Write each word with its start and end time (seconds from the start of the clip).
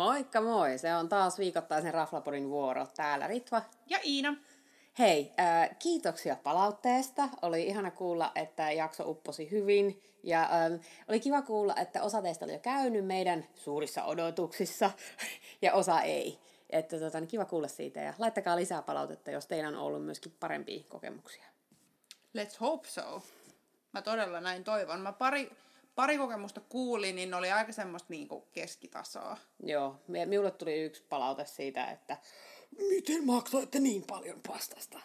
Moikka 0.00 0.40
moi! 0.40 0.78
Se 0.78 0.94
on 0.94 1.08
taas 1.08 1.38
viikoittaisen 1.38 1.94
Raflapodin 1.94 2.50
vuoro. 2.50 2.86
Täällä 2.96 3.26
Ritva. 3.26 3.62
Ja 3.86 3.98
Iina. 4.04 4.36
Hei, 4.98 5.32
äh, 5.40 5.70
kiitoksia 5.78 6.36
palautteesta. 6.42 7.28
Oli 7.42 7.66
ihana 7.66 7.90
kuulla, 7.90 8.32
että 8.34 8.72
jakso 8.72 9.10
upposi 9.10 9.50
hyvin. 9.50 10.02
Ja 10.22 10.42
ähm, 10.42 10.74
oli 11.08 11.20
kiva 11.20 11.42
kuulla, 11.42 11.76
että 11.76 12.02
osa 12.02 12.22
teistä 12.22 12.44
oli 12.44 12.52
jo 12.52 12.58
käynyt 12.58 13.06
meidän 13.06 13.46
suurissa 13.54 14.04
odotuksissa 14.04 14.90
ja 15.62 15.72
osa 15.74 16.00
ei. 16.00 16.38
Että 16.70 16.98
tota, 16.98 17.20
niin 17.20 17.28
kiva 17.28 17.44
kuulla 17.44 17.68
siitä 17.68 18.00
ja 18.00 18.14
laittakaa 18.18 18.56
lisää 18.56 18.82
palautetta, 18.82 19.30
jos 19.30 19.46
teillä 19.46 19.68
on 19.68 19.76
ollut 19.76 20.04
myöskin 20.04 20.36
parempia 20.40 20.84
kokemuksia. 20.88 21.44
Let's 22.38 22.60
hope 22.60 22.88
so. 22.88 23.22
Mä 23.92 24.02
todella 24.02 24.40
näin 24.40 24.64
toivon. 24.64 25.00
Mä 25.00 25.12
pari, 25.12 25.50
pari 26.00 26.18
kokemusta 26.18 26.60
kuulin, 26.60 27.16
niin 27.16 27.30
ne 27.30 27.36
oli 27.36 27.50
aika 27.50 27.72
semmoista 27.72 28.06
niinku 28.10 28.40
keskitasoa. 28.52 29.36
Joo, 29.62 30.00
mi- 30.08 30.26
minulle 30.26 30.50
tuli 30.50 30.82
yksi 30.82 31.02
palaute 31.08 31.44
siitä, 31.44 31.90
että 31.90 32.16
miten 32.88 33.26
maksoitte 33.26 33.80
niin 33.80 34.02
paljon 34.02 34.40
pastasta? 34.48 35.00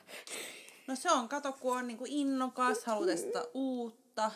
No 0.88 0.96
se 0.96 1.12
on, 1.12 1.30
kato 1.30 1.54
kun 1.54 1.78
on 1.78 1.88
niinku 1.88 2.04
innokas, 2.08 2.86
haluaa 2.86 3.08
testata 3.08 3.48
uutta. 3.54 4.32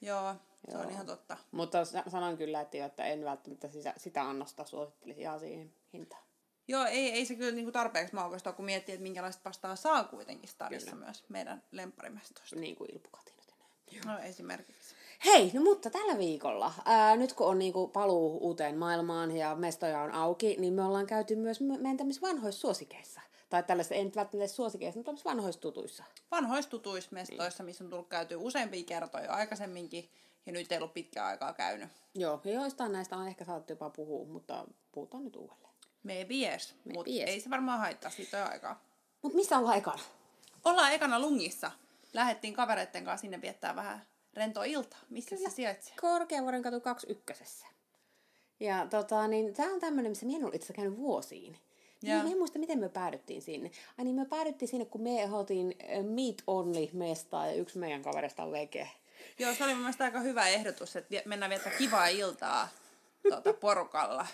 Joo, 0.00 0.34
se 0.68 0.72
Joo. 0.72 0.82
on 0.82 0.90
ihan 0.90 1.06
totta. 1.06 1.36
Mutta 1.50 1.84
sa- 1.84 2.02
sanon 2.10 2.36
kyllä, 2.36 2.60
että, 2.60 2.76
jo, 2.76 2.86
että 2.86 3.04
en 3.06 3.24
välttämättä 3.24 3.68
sitä, 3.68 3.94
sitä 3.96 4.22
annosta 4.22 4.64
suosittelisi 4.64 5.20
ihan 5.20 5.40
siihen 5.40 5.72
hintaan. 5.92 6.22
Joo, 6.68 6.84
ei, 6.84 7.10
ei 7.10 7.26
se 7.26 7.34
kyllä 7.34 7.52
niinku 7.52 7.72
tarpeeksi 7.72 8.14
maukas 8.14 8.46
ole, 8.46 8.54
kun 8.54 8.64
miettii, 8.64 8.92
että 8.92 9.02
minkälaista 9.02 9.42
pastaa 9.42 9.76
saa 9.76 10.04
kuitenkin 10.04 10.48
stadissa 10.48 10.90
Kyllä. 10.90 11.04
myös 11.04 11.24
meidän 11.28 11.62
lempparimestoista. 11.70 12.56
Niin 12.56 12.76
kuin 12.76 12.90
ilpukatinat 12.92 13.54
enää. 13.92 14.14
No 14.14 14.18
esimerkiksi. 14.22 14.94
Hei, 15.24 15.50
no 15.54 15.62
mutta 15.62 15.90
tällä 15.90 16.18
viikolla, 16.18 16.72
ää, 16.84 17.16
nyt 17.16 17.32
kun 17.32 17.46
on 17.46 17.58
niinku 17.58 17.88
paluu 17.88 18.38
uuteen 18.40 18.78
maailmaan 18.78 19.36
ja 19.36 19.54
mestoja 19.54 20.00
on 20.00 20.12
auki, 20.12 20.56
niin 20.58 20.74
me 20.74 20.82
ollaan 20.84 21.06
käyty 21.06 21.36
myös 21.36 21.60
me- 21.60 21.78
meidän 21.78 21.96
tämmöisissä 21.96 22.26
vanhoissa 22.26 22.60
suosikeissa. 22.60 23.20
Tai 23.50 23.62
tällaisissa, 23.62 23.94
ei 23.94 24.04
nyt 24.04 24.16
välttämättä 24.16 24.54
suosikeissa, 24.54 24.98
mutta 24.98 25.06
tämmöisissä 25.06 25.30
vanhoissa 25.30 25.60
tutuissa. 25.60 26.04
Vanhoissa 26.30 26.70
tutuismestoissa, 26.70 27.62
missä 27.62 27.84
on 27.84 27.90
tullut 27.90 28.08
käyty 28.08 28.36
useampia 28.36 28.84
kertoja 28.84 29.24
jo 29.24 29.32
aikaisemminkin, 29.32 30.10
ja 30.46 30.52
nyt 30.52 30.72
ei 30.72 30.78
ollut 30.78 30.94
pitkään 30.94 31.26
aikaa 31.26 31.52
käynyt. 31.52 31.88
Joo, 32.14 32.40
ja 32.44 32.52
joistain 32.52 32.92
näistä 32.92 33.16
on 33.16 33.28
ehkä 33.28 33.44
saattu 33.44 33.72
jopa 33.72 33.90
puhua, 33.90 34.26
mutta 34.26 34.64
puhutaan 34.92 35.24
nyt 35.24 35.36
uudelleen. 35.36 35.74
Maybe 36.02 36.34
yes, 36.34 36.74
mutta 36.94 37.10
yes. 37.10 37.30
ei 37.30 37.40
se 37.40 37.50
varmaan 37.50 37.78
haittaa, 37.78 38.10
siitä 38.10 38.44
on 38.44 38.50
aikaa. 38.50 38.82
Mutta 39.22 39.36
missä 39.36 39.58
ollaan 39.58 39.78
ekana? 39.78 40.02
Ollaan 40.64 40.92
ekana 40.92 41.20
Lungissa. 41.20 41.70
Lähettiin 42.12 42.54
kavereitten 42.54 43.04
kanssa 43.04 43.20
sinne 43.20 43.40
viettää 43.40 43.76
vähän 43.76 44.02
rentoa 44.34 44.64
iltaa. 44.64 44.98
Missä 45.10 45.36
se 45.36 45.50
sijaitsee? 45.50 45.94
Korkeavuoren 46.00 46.62
katu 46.62 46.80
21. 46.80 47.64
Ja 48.60 48.86
tota, 48.90 49.28
niin 49.28 49.54
tämä 49.54 49.72
on 49.72 49.80
tämmöinen, 49.80 50.12
missä 50.12 50.26
minä 50.26 50.38
en 50.38 50.44
ollut 50.44 50.54
itse 50.54 50.64
asiassa 50.64 50.82
käynyt 50.82 50.98
vuosiin. 50.98 51.58
Niin, 52.02 52.32
en 52.32 52.38
muista, 52.38 52.58
miten 52.58 52.78
me 52.78 52.88
päädyttiin 52.88 53.42
sinne. 53.42 53.70
Ai 53.98 54.04
niin, 54.04 54.16
me 54.16 54.24
päädyttiin 54.24 54.68
sinne, 54.68 54.84
kun 54.84 55.00
me 55.00 55.28
oltiin 55.32 55.74
äh, 55.82 56.04
Meet 56.04 56.42
Only 56.46 56.88
mestaa 56.92 57.46
ja 57.46 57.52
yksi 57.54 57.78
meidän 57.78 58.02
kaverista 58.02 58.42
on 58.42 58.52
vege. 58.52 58.90
Joo, 59.38 59.54
se 59.54 59.64
oli 59.64 59.74
mun 59.74 59.82
mielestä 59.82 60.04
aika 60.04 60.20
hyvä 60.20 60.48
ehdotus, 60.48 60.96
että 60.96 61.22
mennään 61.24 61.50
viettää 61.50 61.72
kivaa 61.78 62.06
iltaa 62.06 62.68
tuota, 63.22 63.52
porukalla 63.52 64.26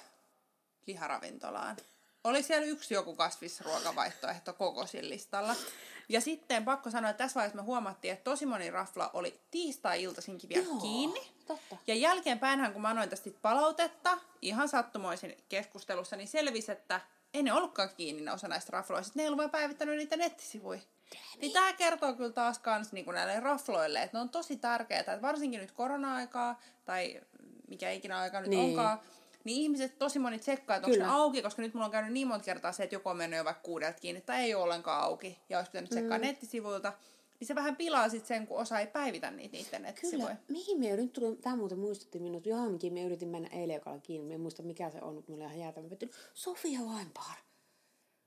liharavintolaan. 0.86 1.76
Oli 2.24 2.42
siellä 2.42 2.66
yksi 2.66 2.94
joku 2.94 3.14
kasvisruokavaihtoehto 3.16 4.52
koko 4.52 4.86
listalla. 5.00 5.54
Ja 6.08 6.20
sitten 6.20 6.64
pakko 6.64 6.90
sanoa, 6.90 7.10
että 7.10 7.24
tässä 7.24 7.34
vaiheessa 7.34 7.56
me 7.56 7.62
huomattiin, 7.62 8.12
että 8.12 8.24
tosi 8.24 8.46
moni 8.46 8.70
rafla 8.70 9.10
oli 9.12 9.40
tiistai-iltaisinkin 9.50 10.48
vielä 10.48 10.64
Joo, 10.66 10.76
kiinni. 10.80 11.30
totta. 11.46 11.76
Ja 11.86 11.94
jälkeenpäinhän, 11.94 12.72
kun 12.72 12.82
mä 12.82 12.88
annoin 12.88 13.08
tästä 13.08 13.30
palautetta, 13.42 14.18
ihan 14.42 14.68
sattumoisin 14.68 15.36
keskustelussa, 15.48 16.16
niin 16.16 16.28
selvisi, 16.28 16.72
että 16.72 17.00
ei 17.34 17.42
ne 17.42 17.52
ollutkaan 17.52 17.90
kiinni 17.96 18.30
osa 18.30 18.48
näistä 18.48 18.70
rafloista. 18.72 19.12
Ne 19.16 19.22
ei 19.22 19.28
ollut 19.28 19.38
vaan 19.38 19.50
päivittänyt 19.50 19.96
niitä 19.96 20.16
nettisivuja. 20.16 20.80
Niin 21.40 21.52
tämä 21.52 21.72
kertoo 21.72 22.12
kyllä 22.12 22.32
taas 22.32 22.58
kans 22.58 22.92
niin 22.92 23.06
näille 23.12 23.40
rafloille, 23.40 24.02
että 24.02 24.16
ne 24.16 24.20
on 24.20 24.28
tosi 24.28 24.56
tärkeää, 24.56 25.00
että 25.00 25.22
varsinkin 25.22 25.60
nyt 25.60 25.72
korona-aikaa, 25.72 26.60
tai 26.84 27.20
mikä 27.68 27.90
ikinä 27.90 28.18
aika 28.20 28.40
nyt 28.40 28.50
Niin. 28.50 28.60
niin. 28.60 28.78
onkaan, 28.78 29.00
niin 29.44 29.62
ihmiset 29.62 29.98
tosi 29.98 30.18
moni 30.18 30.38
tsekkaa, 30.38 30.76
että 30.76 30.86
onko 30.86 30.98
ne 30.98 31.10
auki, 31.10 31.42
koska 31.42 31.62
nyt 31.62 31.74
mulla 31.74 31.86
on 31.86 31.92
käynyt 31.92 32.12
niin 32.12 32.26
monta 32.26 32.44
kertaa 32.44 32.72
se, 32.72 32.82
että 32.82 32.94
joku 32.94 33.08
on 33.08 33.16
mennyt 33.16 33.36
jo 33.36 33.44
vaikka 33.44 33.62
kuudelta 33.62 34.00
kiinni, 34.00 34.20
tai 34.20 34.42
ei 34.42 34.54
ole 34.54 34.62
ollenkaan 34.64 35.04
auki, 35.04 35.38
ja 35.48 35.58
olisi 35.58 35.70
pitänyt 35.70 35.90
tsekkaa 35.90 36.18
mm. 36.18 36.24
nettisivuilta, 36.24 36.92
niin 37.40 37.48
se 37.48 37.54
vähän 37.54 37.76
pilaa 37.76 38.08
sit 38.08 38.26
sen, 38.26 38.46
kun 38.46 38.58
osa 38.58 38.80
ei 38.80 38.86
päivitä 38.86 39.30
niitä 39.30 39.56
niiden 39.56 39.82
nettisivuja. 39.82 40.26
Kyllä. 40.26 40.40
Mihin 40.48 40.78
me 40.78 40.96
nyt 40.96 41.12
tuli, 41.12 41.36
tämä 41.36 41.56
muuten 41.56 41.78
muistutti 41.78 42.18
minut, 42.18 42.46
johonkin 42.46 42.92
me 42.92 43.02
yritin 43.02 43.28
mennä 43.28 43.48
eilen, 43.52 43.74
joka 43.74 43.90
oli 43.90 44.00
kiinni. 44.00 44.28
Me 44.28 44.34
en 44.34 44.40
muista 44.40 44.62
mikä 44.62 44.90
se 44.90 44.98
on, 45.02 45.14
mutta 45.14 45.32
mulla 45.32 45.44
oli 45.44 45.52
ihan 45.52 45.64
jäätävä 45.64 45.88
pettynyt. 45.88 46.14
Sofia 46.34 46.80
Weinbar. 46.80 47.36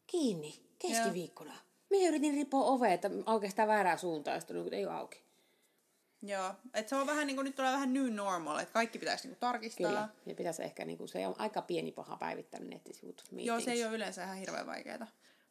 Kiinni. 0.07 0.59
Keskiviikkona. 0.79 1.53
Me 1.89 2.07
yritin 2.07 2.33
ripoa 2.33 2.65
ovea, 2.65 2.93
että 2.93 3.09
oikeastaan 3.25 3.67
väärää 3.67 3.97
suuntaan, 3.97 4.41
sitten 4.41 4.61
oli, 4.61 4.75
ei 4.75 4.85
ole 4.85 4.93
auki. 4.93 5.23
Joo, 6.25 6.55
että 6.73 6.89
se 6.89 6.95
on 6.95 7.07
vähän 7.07 7.27
niin 7.27 7.35
kuin 7.35 7.45
nyt 7.45 7.55
tulee 7.55 7.71
vähän 7.71 7.93
new 7.93 8.13
normal, 8.13 8.59
että 8.59 8.73
kaikki 8.73 8.99
pitäisi 8.99 9.27
niin 9.27 9.35
kuin 9.35 9.39
tarkistaa. 9.39 9.87
Kyllä. 9.87 10.09
Ja 10.25 10.35
pitäisi 10.35 10.63
ehkä, 10.63 10.85
niin 10.85 10.97
kuin, 10.97 11.07
se 11.07 11.27
on 11.27 11.35
aika 11.37 11.61
pieni 11.61 11.91
paha 11.91 12.17
päivittänyt 12.17 12.69
nettisivut. 12.69 13.23
Joo, 13.31 13.59
se 13.59 13.71
ei 13.71 13.85
ole 13.85 13.95
yleensä 13.95 14.23
ihan 14.23 14.37
hirveän 14.37 14.67
vaikeaa. 14.67 15.07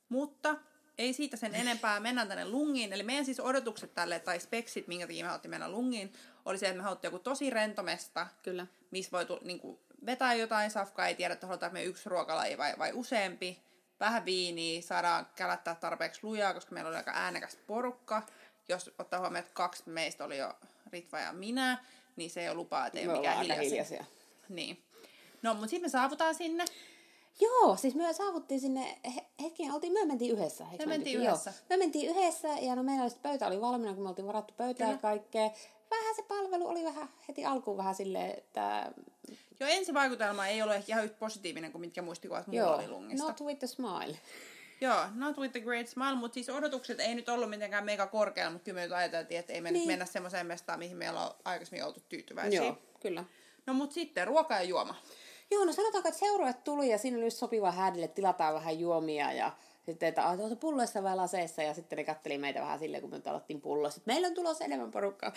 Mutta 0.08 0.56
ei 0.98 1.12
siitä 1.12 1.36
sen 1.36 1.54
enempää. 1.54 2.00
Mennään 2.00 2.28
tänne 2.28 2.44
lungiin. 2.44 2.92
Eli 2.92 3.02
meidän 3.02 3.24
siis 3.24 3.40
odotukset 3.40 3.94
tälle, 3.94 4.18
tai 4.18 4.40
speksit, 4.40 4.86
minkä 4.88 5.06
takia 5.06 5.24
me 5.24 5.28
haluttiin 5.28 5.50
mennä 5.50 5.70
lungiin, 5.70 6.12
oli 6.44 6.58
se, 6.58 6.66
että 6.66 6.76
me 6.76 6.82
haluttiin 6.82 7.08
joku 7.08 7.18
tosi 7.22 7.50
rentomesta, 7.50 8.26
Kyllä. 8.42 8.66
missä 8.90 9.10
voi 9.12 9.26
tu- 9.26 9.40
niin 9.42 9.60
kuin, 9.60 9.78
vetää 10.06 10.34
jotain 10.34 10.70
safkaa, 10.70 11.06
ei 11.06 11.14
tiedä, 11.14 11.34
että 11.34 11.46
halutaanko 11.46 11.74
me 11.74 11.84
yksi 11.84 12.08
ruokalaji 12.08 12.58
vai, 12.58 12.74
vai 12.78 12.92
useampi. 12.94 13.62
Vähän 14.00 14.24
viiniä, 14.24 14.82
saadaan 14.82 15.26
kälättää 15.36 15.74
tarpeeksi 15.74 16.20
lujaa, 16.22 16.54
koska 16.54 16.74
meillä 16.74 16.88
oli 16.88 16.96
aika 16.96 17.12
äänekäs 17.14 17.56
porukka. 17.66 18.22
Jos 18.68 18.90
ottaa 18.98 19.20
huomioon, 19.20 19.44
että 19.44 19.54
kaksi 19.54 19.82
meistä 19.86 20.24
oli 20.24 20.38
jo 20.38 20.52
Ritva 20.92 21.18
ja 21.20 21.32
minä, 21.32 21.84
niin 22.16 22.30
se 22.30 22.40
ei 22.42 22.48
ole 22.48 22.56
lupaa, 22.56 22.86
että 22.86 22.98
ei 22.98 23.06
Me 23.06 23.12
ole 23.12 23.18
mikään 23.18 23.38
hiljaisia. 23.38 23.68
hiljaisia. 23.68 24.04
Niin. 24.48 24.82
No, 25.42 25.54
mutta 25.54 25.68
sitten 25.68 25.84
me 25.88 25.88
saavutaan 25.88 26.34
sinne. 26.34 26.64
Joo, 27.40 27.76
siis 27.76 27.94
me 27.94 28.12
saavuttiin 28.12 28.60
sinne, 28.60 28.98
he- 29.16 29.26
hetken, 29.42 29.72
oltiin, 29.72 29.92
me 29.92 30.04
mentiin 30.04 30.32
yhdessä. 30.32 30.64
Me 30.78 30.86
mentiin 30.86 31.14
Joo. 31.22 31.24
yhdessä. 31.24 31.52
Me 31.70 31.76
mentiin 31.76 32.10
yhdessä 32.10 32.48
ja 32.48 32.76
no 32.76 32.82
meillä 32.82 33.02
oli 33.04 33.12
pöytä 33.22 33.46
oli 33.46 33.60
valmiina, 33.60 33.94
kun 33.94 34.02
me 34.02 34.08
oltiin 34.08 34.26
varattu 34.26 34.54
pöytää 34.56 34.90
ja 34.90 34.96
kaikkea. 34.98 35.50
Vähän 35.90 36.14
se 36.16 36.22
palvelu 36.22 36.68
oli 36.68 36.84
vähän 36.84 37.08
heti 37.28 37.44
alkuun 37.44 37.76
vähän 37.76 37.94
silleen, 37.94 38.38
että 38.38 38.92
Jo 39.60 39.66
ensivaikutelma 39.66 40.46
ei 40.46 40.62
ole 40.62 40.74
ehkä 40.76 40.92
ihan 40.92 41.04
yhtä 41.04 41.16
positiivinen 41.18 41.72
kuin 41.72 41.80
mitkä 41.80 42.02
muistikuvat 42.02 42.46
mulla 42.46 42.60
joo, 42.60 42.74
oli 42.76 42.88
lungista. 42.88 43.26
not 43.26 43.40
with 43.40 43.58
the 43.58 43.66
smile. 43.66 44.18
Joo, 44.82 45.06
not 45.14 45.38
with 45.38 45.52
the 45.52 45.60
great 45.60 45.88
smile, 45.88 46.14
mutta 46.14 46.34
siis 46.34 46.48
odotukset 46.48 47.00
ei 47.00 47.14
nyt 47.14 47.28
ollut 47.28 47.50
mitenkään 47.50 47.84
mega 47.84 48.06
korkealla, 48.06 48.52
mutta 48.52 48.64
kyllä 48.64 48.74
me 48.76 48.82
nyt 48.82 48.92
ajateltiin, 48.92 49.40
että 49.40 49.52
ei 49.52 49.60
me 49.60 49.70
niin. 49.70 49.80
Nyt 49.80 49.86
mennä 49.86 50.04
semmoiseen 50.04 50.46
mestaan, 50.46 50.78
mihin 50.78 50.96
meillä 50.96 51.26
on 51.26 51.34
aikaisemmin 51.44 51.84
oltu 51.84 52.00
tyytyväisiä. 52.08 52.62
Joo, 52.62 52.76
kyllä. 53.00 53.24
No 53.66 53.74
mutta 53.74 53.94
sitten 53.94 54.26
ruoka 54.26 54.54
ja 54.54 54.62
juoma. 54.62 54.94
Joo, 55.50 55.64
no 55.64 55.72
sanotaanko, 55.72 56.08
että 56.08 56.18
seuraajat 56.18 56.64
tuli 56.64 56.88
ja 56.88 56.98
siinä 56.98 57.18
oli 57.18 57.30
sopiva 57.30 57.70
hädille, 57.70 58.08
tilataan 58.08 58.54
vähän 58.54 58.80
juomia 58.80 59.32
ja 59.32 59.52
sitten, 59.86 60.08
että 60.08 60.36
tuota 60.36 60.56
pulloissa 60.56 61.02
vai 61.02 61.16
laseissa 61.16 61.62
ja 61.62 61.74
sitten 61.74 61.96
ne 61.96 62.04
katteli 62.04 62.38
meitä 62.38 62.60
vähän 62.60 62.78
silleen, 62.78 63.02
kun 63.02 63.10
me 63.10 63.60
pullossa. 63.60 63.98
että 63.98 64.12
Meillä 64.12 64.28
on 64.28 64.34
tulossa 64.34 64.64
enemmän 64.64 64.90
porukkaa. 64.90 65.32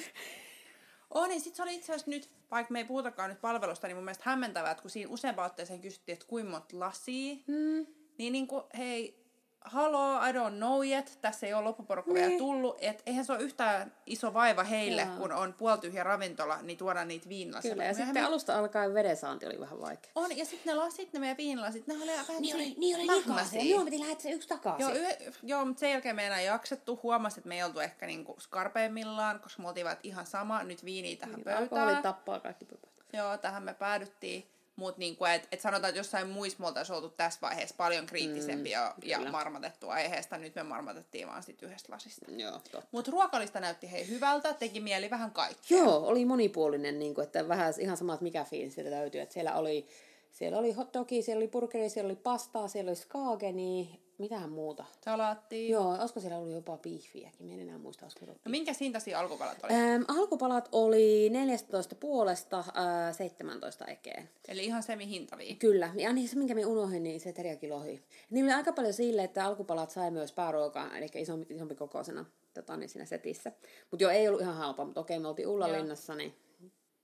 Oh 1.12 1.28
niin, 1.28 1.42
sit 1.42 1.56
se 1.56 1.64
oli 1.64 1.76
itse 1.76 1.94
asiassa 1.94 2.12
nyt, 2.12 2.30
vaikka 2.52 2.74
me 2.74 2.80
ei 2.80 2.86
puhutakaan 2.86 3.30
nyt 3.30 3.42
palvelusta, 3.42 3.88
niin 3.88 3.98
mun 3.98 4.04
mielestä 4.06 4.24
hämmentävää, 4.30 4.72
että 4.72 4.82
kun 4.82 4.92
siinä 4.92 5.12
useampaan 5.12 5.46
otteeseen 5.52 5.82
kysyttiin, 5.82 6.14
että 6.14 6.26
kuinka 6.28 6.52
monta 6.52 6.80
lasia, 6.80 7.36
Mm. 7.48 7.86
niin 8.18 8.34
niin 8.34 8.48
kuin, 8.48 8.64
hei, 8.78 9.25
haloo, 9.66 10.20
I 10.26 10.32
don't 10.32 10.56
know 10.58 10.86
yet, 10.88 11.18
tässä 11.22 11.48
ei 11.48 11.54
ole 11.54 11.64
loppuporukka 11.64 12.14
vielä 12.14 12.28
Niin. 12.28 12.38
tullut, 12.38 12.78
että 12.82 13.04
eihän 13.06 13.26
se 13.26 13.34
ole 13.34 13.42
yhtään 13.42 13.94
iso 14.06 14.34
vaiva 14.34 14.64
heille, 14.64 15.02
Joo. 15.02 15.18
kun 15.18 15.32
on 15.32 15.54
puoltyhjä 15.54 16.04
ravintola, 16.04 16.58
niin 16.62 16.78
tuodaan 16.78 17.08
niitä 17.08 17.30
viinilasia. 17.30 17.72
Kyllä, 17.72 17.84
ja 17.84 17.92
Myöhemmin- 17.94 18.06
sitten 18.06 18.26
alusta 18.26 18.60
alkaen 18.60 18.94
vedensaanti 18.94 19.46
oli 19.46 19.60
vähän 19.60 19.82
vaikea. 19.82 20.12
On, 20.16 20.38
ja 20.38 20.46
sitten 20.46 20.74
ne 20.74 20.84
lasit, 20.84 21.14
ne 21.14 21.20
meidän 21.20 21.38
viinilasit, 21.38 21.88
ne 21.88 21.94
oli 21.94 22.08
vähän 22.08 22.26
Niin 22.40 22.56
oli, 22.56 22.64
semmosia 22.64 22.80
niin 22.80 22.96
oli 22.98 23.08
likaisia. 23.18 23.64
Joo, 23.64 23.86
piti 23.86 24.00
lähettää 24.00 24.24
se 24.24 24.32
yksi 24.32 24.48
takaisin. 24.48 24.82
Joo, 24.96 24.96
yh, 25.28 25.34
joo, 25.44 25.66
mutta 25.66 25.80
sen 25.80 25.92
jälkeen 25.92 26.16
me 26.16 26.22
ei 26.22 26.28
enää 26.28 26.42
jaksettu. 26.42 27.00
Huomasi, 27.04 27.40
että 27.40 27.48
me 27.48 27.56
ei 27.56 27.64
oltu 27.64 27.80
ehkä 27.80 28.06
niinku 28.06 28.36
skarpeimmillaan, 28.40 29.40
koska 29.40 29.62
me 29.62 29.68
oltiin 29.68 29.88
ihan 30.04 30.26
sama, 30.26 30.64
nyt 30.64 30.86
viiniä 30.86 31.18
tähän 31.18 31.36
Niin, 31.36 31.50
Alkoholi 31.58 31.86
pöytään. 31.86 32.04
tappaa 32.04 32.40
kaikki 32.40 32.66
pöpöt. 32.66 32.90
Joo, 33.14 33.38
tähän 33.38 33.64
me 33.64 33.74
päädyttiin. 33.74 34.48
Mutta 34.76 35.00
niinku, 35.00 35.26
et, 35.26 35.48
et 35.52 35.62
sanotaan, 35.62 35.90
että 35.90 36.00
jossain 36.00 36.30
muissa 36.30 36.60
me 36.60 36.68
oltaisiin 36.68 36.96
oltu 36.96 37.10
tässä 37.10 37.40
vaiheessa 37.42 37.76
paljon 37.78 38.06
kriittisempi 38.06 38.70
ja, 38.70 38.96
ja 39.04 39.18
kyllä. 39.18 39.32
marmatettu 39.32 39.90
aiheesta. 39.90 40.38
Nyt 40.38 40.56
me 40.56 40.64
marmatettiin 40.64 41.28
vaan 41.28 41.44
sit 41.44 41.64
yhdestä 41.64 41.94
lasista. 41.94 42.32
Joo. 42.32 42.62
Mutta 42.92 43.12
ruokalista 43.12 43.60
näytti 43.60 43.92
hei 43.92 44.08
hyvältä, 44.08 44.54
teki 44.54 44.80
mieli 44.80 45.10
vähän 45.10 45.32
kaikkea. 45.32 45.78
Joo, 45.78 45.98
oli 45.98 46.26
monipuolinen, 46.26 47.00
niin 47.00 47.16
kuin, 47.16 47.26
että 47.26 47.48
vähän 47.48 47.74
ihan 47.80 47.98
sama, 47.98 48.14
että 48.14 48.24
mikä 48.24 48.44
fiilis 48.44 48.76
sieltä 48.76 48.92
löytyy. 48.92 49.22
Että 49.22 49.34
siellä 49.34 49.56
oli, 49.56 49.88
siellä 50.32 50.58
oli 50.58 50.72
hot 50.72 50.94
dogi, 50.94 51.22
siellä 51.22 51.40
oli 51.40 51.48
burgeri, 51.48 51.90
siellä 51.90 52.08
oli 52.08 52.20
pastaa, 52.24 52.68
siellä 52.68 52.90
oli 52.90 52.96
skaageni, 52.96 54.05
mitähän 54.18 54.52
muuta. 54.52 54.86
Salaattia. 55.06 55.70
Joo, 55.70 55.98
olisiko 56.00 56.20
siellä 56.20 56.38
ollut 56.38 56.54
jopa 56.54 56.78
biifiäkin, 56.78 57.46
mä 57.46 57.54
en 57.54 57.60
enää 57.60 57.78
muista, 57.78 58.06
olisiko 58.06 58.26
ollut 58.26 58.42
No 58.46 58.52
minkä 58.52 58.72
hintaisia 58.82 59.20
alkupalat 59.20 59.58
oli? 59.64 59.74
Ähm, 59.74 60.04
alkupalat 60.08 60.70
oli 60.72 61.30
14 61.30 61.96
puolesta 61.96 62.60
äh, 62.60 63.16
17 63.18 63.86
ekeen. 63.86 64.30
Eli 64.48 64.66
ihan 64.66 64.84
semi-hintavia. 64.84 65.56
Kyllä, 65.60 65.90
ja 65.96 66.14
niin 66.14 66.30
se 66.30 66.36
minkä 66.36 66.56
minä 66.56 66.68
unohdin, 66.68 67.04
niin 67.04 67.20
se 67.20 67.34
teriakilohi. 67.34 68.02
Niillä 68.30 68.50
oli 68.50 68.58
aika 68.58 68.74
paljon 68.74 68.94
sille, 68.94 69.24
että 69.24 69.46
alkupalat 69.46 69.92
sai 69.92 70.12
myös 70.12 70.32
pääruokaa, 70.32 70.98
eli 70.98 71.08
isompi, 71.16 71.54
isompi 71.54 71.76
kokoisena 71.76 72.26
tota, 72.54 72.78
niin 72.78 72.90
siinä 72.90 73.06
setissä. 73.06 73.52
Mutta 73.92 74.04
joo, 74.04 74.12
ei 74.12 74.28
ollut 74.28 74.42
ihan 74.42 74.56
halpa, 74.56 74.86
mutta 74.86 75.02
okei, 75.02 75.20
me 75.20 75.28
oltiin 75.28 75.48
Ullanlinnassa, 75.48 76.16
niin 76.16 76.34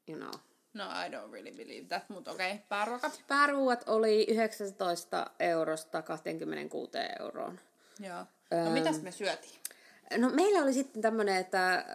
you 0.10 0.18
know. 0.18 0.51
No 0.74 0.84
I 0.84 1.10
don't 1.10 1.32
really 1.32 1.52
believe 1.52 1.88
that, 1.88 2.10
mutta 2.10 2.32
okei, 2.32 2.52
okay. 2.52 2.64
pääruoka. 2.70 3.12
Pääruuat 3.28 3.90
oli 3.90 4.26
19 4.30 5.32
eurosta 5.40 6.02
26 6.02 6.92
euroon. 7.20 7.60
Joo. 8.00 8.26
No 8.52 8.58
Ähm. 8.58 8.74
mitäs 8.74 9.02
me 9.02 9.12
syötiin? 9.12 9.60
No 10.18 10.30
meillä 10.30 10.60
oli 10.60 10.74
sitten 10.74 11.02
tämmöinen, 11.02 11.36
että 11.38 11.86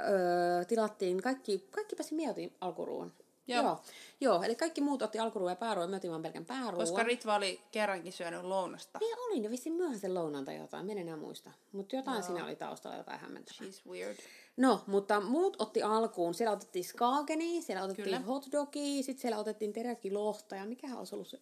ö, 0.61 0.65
tilattiin 0.65 1.23
kaikki, 1.23 1.69
kaikki 1.71 1.97
pääsi 1.97 2.15
mietin 2.15 2.57
alkuruuan. 2.61 3.13
Joo. 3.47 3.63
Joo. 3.63 3.83
Joo, 4.21 4.43
eli 4.43 4.55
kaikki 4.55 4.81
muut 4.81 5.03
otti 5.03 5.19
alkuruuan 5.19 5.53
ja 5.53 5.57
pääruuan, 5.57 5.91
me 5.91 5.97
otin 5.97 6.11
vaan 6.11 6.23
pelkän 6.23 6.45
pääruuan. 6.45 6.77
Koska 6.77 7.03
Ritva 7.03 7.35
oli 7.35 7.61
kerrankin 7.73 8.13
syönyt 8.13 8.43
lounasta. 8.43 8.99
Niin 8.99 9.19
oli, 9.19 9.41
ne 9.41 9.51
vissiin 9.51 9.75
myöhäisen 9.75 10.15
lounaan 10.15 10.45
tai 10.45 10.57
jotain, 10.57 10.87
mä 10.87 10.93
en 10.93 10.99
enää 10.99 11.17
muista. 11.17 11.51
Mutta 11.73 11.97
jotain 11.97 12.23
siinä 12.23 12.45
oli 12.45 12.57
taustalla, 12.57 12.97
jotain 12.97 13.21
hämmentävää. 13.21 13.71
She's 13.71 13.91
weird. 13.91 14.17
No, 14.57 14.85
mutta 14.87 15.21
muut 15.21 15.57
otti 15.61 15.83
alkuun. 15.83 16.35
Siellä 16.35 16.53
otettiin 16.53 16.85
skageni, 16.85 17.63
siellä 17.63 17.83
otettiin 17.83 18.05
Kyllä. 18.05 18.19
hotdogia, 18.19 19.03
sitten 19.03 19.23
siellä 19.23 19.39
otettiin 19.39 19.73
teriyaki-lohta 19.73 20.57
ja 20.57 20.65
mikähän 20.65 20.99
olisi 20.99 21.15
ollut 21.15 21.29
se? 21.29 21.41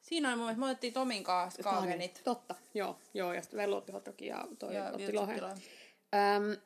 Siinä 0.00 0.28
oli 0.28 0.36
mun 0.36 0.44
mielestä, 0.44 0.60
me 0.60 0.66
otettiin 0.66 0.92
Tomin 0.92 1.24
kanssa 1.24 1.62
kaagenit. 1.62 2.20
Totta, 2.24 2.54
joo, 2.74 2.98
joo, 3.14 3.32
ja 3.32 3.42
sitten 3.42 3.58
Vellu 3.58 3.76
otti 3.76 3.92
hotdogia 3.92 4.36
ja 4.36 4.48
toi 4.58 4.74
Ja 4.74 4.90
otti 4.90 5.12
lohen. 5.12 5.44
Öm, 5.44 6.56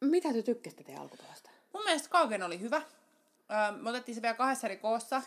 mitä 0.00 0.32
te 0.32 0.42
tykkäsitte 0.42 0.84
teidän 0.84 1.02
alkupalasta? 1.02 1.50
Mun 1.72 1.84
mielestä 1.84 2.08
kaagen 2.08 2.42
oli 2.42 2.60
hyvä. 2.60 2.82
Öö, 3.50 3.78
me 3.82 3.90
otettiin 3.90 4.14
se 4.14 4.22
vielä 4.22 4.36
kahdessa 4.36 4.66
eri 4.66 4.76
koossa, 4.76 5.22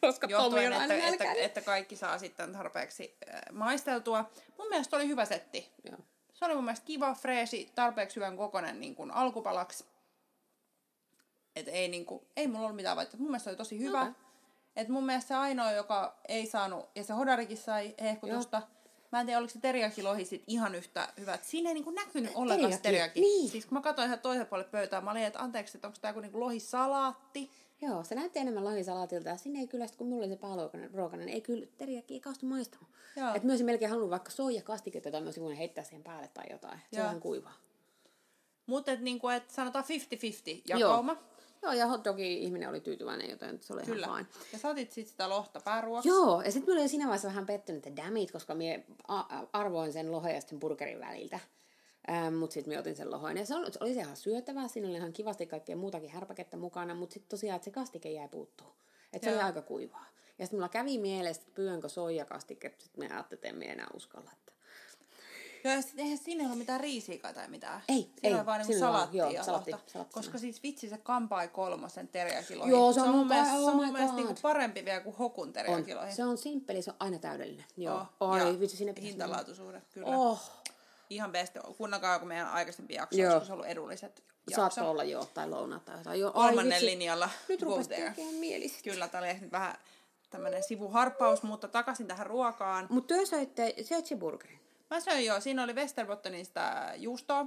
Koska 0.00 0.26
johtuen, 0.30 0.72
on 0.72 0.80
aina 0.80 0.94
että, 0.94 1.08
että, 1.08 1.32
että, 1.32 1.60
kaikki 1.60 1.96
saa 1.96 2.18
sitten 2.18 2.52
tarpeeksi 2.52 3.16
äh, 3.34 3.40
maisteltua. 3.52 4.30
Mun 4.58 4.68
mielestä 4.68 4.96
oli 4.96 5.08
hyvä 5.08 5.24
setti. 5.24 5.72
Joo. 5.84 5.98
Se 6.38 6.44
oli 6.44 6.54
mun 6.54 6.64
mielestä 6.64 6.86
kiva, 6.86 7.14
freesi, 7.14 7.72
tarpeeksi 7.74 8.16
hyvän 8.16 8.36
kokonen 8.36 8.80
niin 8.80 8.94
kuin 8.94 9.10
alkupalaksi. 9.10 9.84
Et 11.56 11.68
ei, 11.68 11.88
niin 11.88 12.06
kuin, 12.06 12.26
ei 12.36 12.46
mulla 12.46 12.60
ollut 12.64 12.76
mitään 12.76 12.96
vaihtoehtoa. 12.96 13.20
Mun 13.20 13.30
mielestä 13.30 13.44
se 13.44 13.50
oli 13.50 13.56
tosi 13.56 13.78
hyvä. 13.78 14.02
Okei. 14.02 14.14
Et 14.76 14.88
mun 14.88 15.06
mielestä 15.06 15.28
se 15.28 15.34
ainoa, 15.34 15.72
joka 15.72 16.18
ei 16.28 16.46
saanut, 16.46 16.88
ja 16.94 17.04
se 17.04 17.12
hodarikin 17.12 17.56
sai 17.56 17.94
hehkutusta. 18.02 18.62
Mä 19.12 19.20
en 19.20 19.26
tiedä, 19.26 19.38
oliko 19.38 19.52
se 19.52 19.60
teriakilohi 19.60 20.24
sit 20.24 20.44
ihan 20.46 20.74
yhtä 20.74 21.08
hyvä. 21.20 21.34
Et 21.34 21.44
siinä 21.44 21.70
ei 21.70 21.74
niinku 21.74 21.90
näkynyt 21.90 22.32
ollenkaan 22.34 22.78
teriaki. 22.82 23.20
niin. 23.20 23.50
Siis 23.50 23.66
kun 23.66 23.78
mä 23.78 23.82
katsoin 23.82 24.06
ihan 24.06 24.18
toiselle 24.18 24.46
puolelle 24.46 24.70
pöytää, 24.70 25.00
mä 25.00 25.10
olin, 25.10 25.22
että 25.22 25.38
anteeksi, 25.42 25.76
että 25.76 25.86
onko 25.86 25.98
tää 26.00 26.08
joku 26.08 26.20
niinku 26.20 26.40
lohisalaatti. 26.40 27.50
Joo, 27.80 28.04
se 28.04 28.14
näytti 28.14 28.38
enemmän 28.38 28.64
lohisalaatilta 28.64 29.28
ja 29.28 29.36
sinne 29.36 29.60
ei 29.60 29.66
kyllä, 29.66 29.86
sit 29.86 29.96
kun 29.96 30.06
mulla 30.08 30.24
oli 30.24 30.32
se 30.32 30.36
pääluokainen 30.36 30.94
ruokainen, 30.94 31.26
niin 31.26 31.34
ei 31.34 31.40
kyllä 31.40 31.66
teriyaki 31.78 32.14
ei 32.14 32.20
kaustu 32.20 32.46
maistanut. 32.46 32.88
Joo. 33.16 33.34
Et 33.34 33.42
myös 33.42 33.62
melkein 33.62 33.90
halunnut 33.90 34.10
vaikka 34.10 34.30
soijakastiketta, 34.30 35.08
jota 35.08 35.20
myös 35.20 35.36
heittää 35.58 35.84
siihen 35.84 36.02
päälle 36.04 36.28
tai 36.34 36.44
jotain. 36.50 36.80
Se 36.92 37.02
on 37.04 37.10
Joo. 37.10 37.20
kuivaa. 37.20 37.54
Mutta 38.66 38.92
et 38.92 39.00
niinku, 39.00 39.28
et 39.28 39.50
sanotaan 39.50 39.84
50-50 39.84 40.62
jakauma. 40.68 41.16
Joo, 41.62 41.72
ja 41.72 41.86
hotdogi 41.86 42.42
ihminen 42.42 42.68
oli 42.68 42.80
tyytyväinen, 42.80 43.30
joten 43.30 43.58
se 43.62 43.72
oli 43.72 43.82
Kyllä. 43.82 44.06
ihan 44.06 44.26
fine. 44.26 44.46
Ja 44.52 44.58
sä 44.58 44.68
otit 44.68 44.92
sit 44.92 45.08
sitä 45.08 45.28
lohta 45.28 45.60
pääruoksi. 45.64 46.08
Joo, 46.08 46.42
ja 46.42 46.52
sitten 46.52 46.74
mä 46.74 46.78
olin 46.78 46.88
siinä 46.88 47.04
vaiheessa 47.04 47.28
vähän 47.28 47.46
pettynyt, 47.46 47.86
että 47.86 48.02
damn 48.02 48.16
it, 48.16 48.30
koska 48.30 48.56
a- 49.08 49.46
arvoin 49.52 49.92
sen 49.92 50.12
lohen 50.12 50.34
ja 50.34 50.40
sen 50.40 50.60
burgerin 50.60 51.00
väliltä. 51.00 51.40
Ähm, 52.10 52.34
mutta 52.34 52.54
sitten 52.54 52.74
mä 52.74 52.80
otin 52.80 52.96
sen 52.96 53.10
lohoin. 53.10 53.36
Ja 53.36 53.46
se 53.46 53.54
oli, 53.56 53.72
se 53.72 53.78
oli 53.82 53.94
se 53.94 54.00
ihan 54.00 54.16
syötävää, 54.16 54.68
siinä 54.68 54.88
oli 54.88 54.96
ihan 54.96 55.12
kivasti 55.12 55.46
kaikkea 55.46 55.76
muutakin 55.76 56.10
härpäkettä 56.10 56.56
mukana, 56.56 56.94
mutta 56.94 57.14
sitten 57.14 57.28
tosiaan, 57.30 57.56
että 57.56 57.64
se 57.64 57.70
kastike 57.70 58.10
jäi 58.10 58.28
puuttuu. 58.28 58.66
Että 59.12 59.24
se 59.30 59.34
oli 59.34 59.42
aika 59.42 59.62
kuivaa. 59.62 60.06
Ja 60.38 60.46
sitten 60.46 60.58
mulla 60.58 60.68
kävi 60.68 60.98
mielessä, 60.98 61.42
että 61.42 61.54
pyydänkö 61.54 61.88
soijakastiketta, 61.88 62.84
sitten 62.84 63.04
mä 63.08 63.14
ajattelin, 63.14 63.38
että 63.38 63.48
en 63.48 63.56
minä 63.56 63.72
enää 63.72 63.86
uskalla. 63.94 64.30
Että... 64.32 64.52
Joo, 65.64 65.74
ja 65.74 65.82
sit 65.82 65.98
eihän 65.98 66.18
siinä 66.18 66.44
ollut 66.44 66.58
mitään 66.58 66.80
riisiä 66.80 67.32
tai 67.34 67.48
mitään. 67.48 67.82
Ei, 67.88 67.96
Siinä 67.96 68.14
ei. 68.22 68.34
oli 68.34 68.46
vaan 68.46 68.58
niinku 68.58 68.72
Siinä 68.72 68.86
salaattia 68.86 69.18
joo, 69.24 69.28
lohta. 69.32 69.44
salaatti 69.44 69.72
Koska 70.12 70.38
siis 70.38 70.62
vitsi 70.62 70.88
se 70.88 70.98
kampai 70.98 71.48
kolmosen 71.48 72.08
teriakilohi. 72.08 72.70
Joo, 72.70 72.92
se 72.92 73.00
on 73.00 73.08
mun 73.08 73.18
mun- 73.18 73.28
mielestä, 73.28 73.54
oh 73.54 73.64
se 73.64 73.70
on 73.70 73.92
mielestä 73.92 74.16
niinku 74.16 74.34
parempi 74.42 74.84
vielä 74.84 75.00
kuin 75.00 75.16
hokun 75.16 75.46
On. 75.46 75.52
teriakilohi. 75.52 76.12
Se 76.12 76.24
on 76.24 76.38
simppeli, 76.38 76.82
se 76.82 76.90
on 76.90 76.96
aina 77.00 77.18
täydellinen. 77.18 77.64
Joo. 77.76 77.94
Joo. 78.20 78.30
Oi, 78.30 78.60
vitsi, 78.60 78.76
sinne 78.76 78.92
pitäisi 78.92 79.16
mennä. 79.16 79.24
Hintalaatuisuudet, 79.24 79.84
kyllä. 79.94 80.06
Oh, 80.16 80.40
Ihan 81.10 81.32
best. 81.32 81.56
Kuunnakaa 81.76 82.12
joku 82.14 82.26
meidän 82.26 82.48
aikaisempi 82.48 82.94
jakso, 82.94 83.18
Joo. 83.20 83.36
on 83.36 83.50
ollut 83.50 83.66
edulliset 83.66 84.24
jakso. 84.50 84.62
saattoi 84.62 84.90
olla 84.90 85.04
joo, 85.04 85.24
tai 85.24 85.48
lounat 85.48 85.84
tai 85.84 85.98
jotain. 85.98 86.20
Joo, 86.20 86.30
ai 86.34 86.48
Kolmannen 86.48 86.70
vitsi. 86.80 86.86
linjalla. 86.86 87.30
Nyt 87.48 87.62
rupesi 87.62 87.88
tekemään 87.88 88.34
mielistä. 88.34 88.78
Kyllä, 88.84 89.08
tää 89.08 89.20
oli 89.20 89.50
vähän 89.52 89.74
tämmönen 90.30 90.62
sivuharppaus, 90.62 91.42
mutta 91.42 91.68
takaisin 91.68 92.06
tähän 92.06 92.26
ruokaan. 92.26 92.86
Mutta 92.90 93.14
työ 93.14 93.26
söitte, 93.26 93.74
söit 93.82 94.06
se 94.06 94.16
burgerin. 94.16 94.60
Mä 94.90 95.00
söin 95.00 95.26
jo, 95.26 95.40
siinä 95.40 95.62
oli 95.64 95.74
Westerbottenin 95.74 96.46
sitä 96.46 96.92
juustoa. 96.96 97.46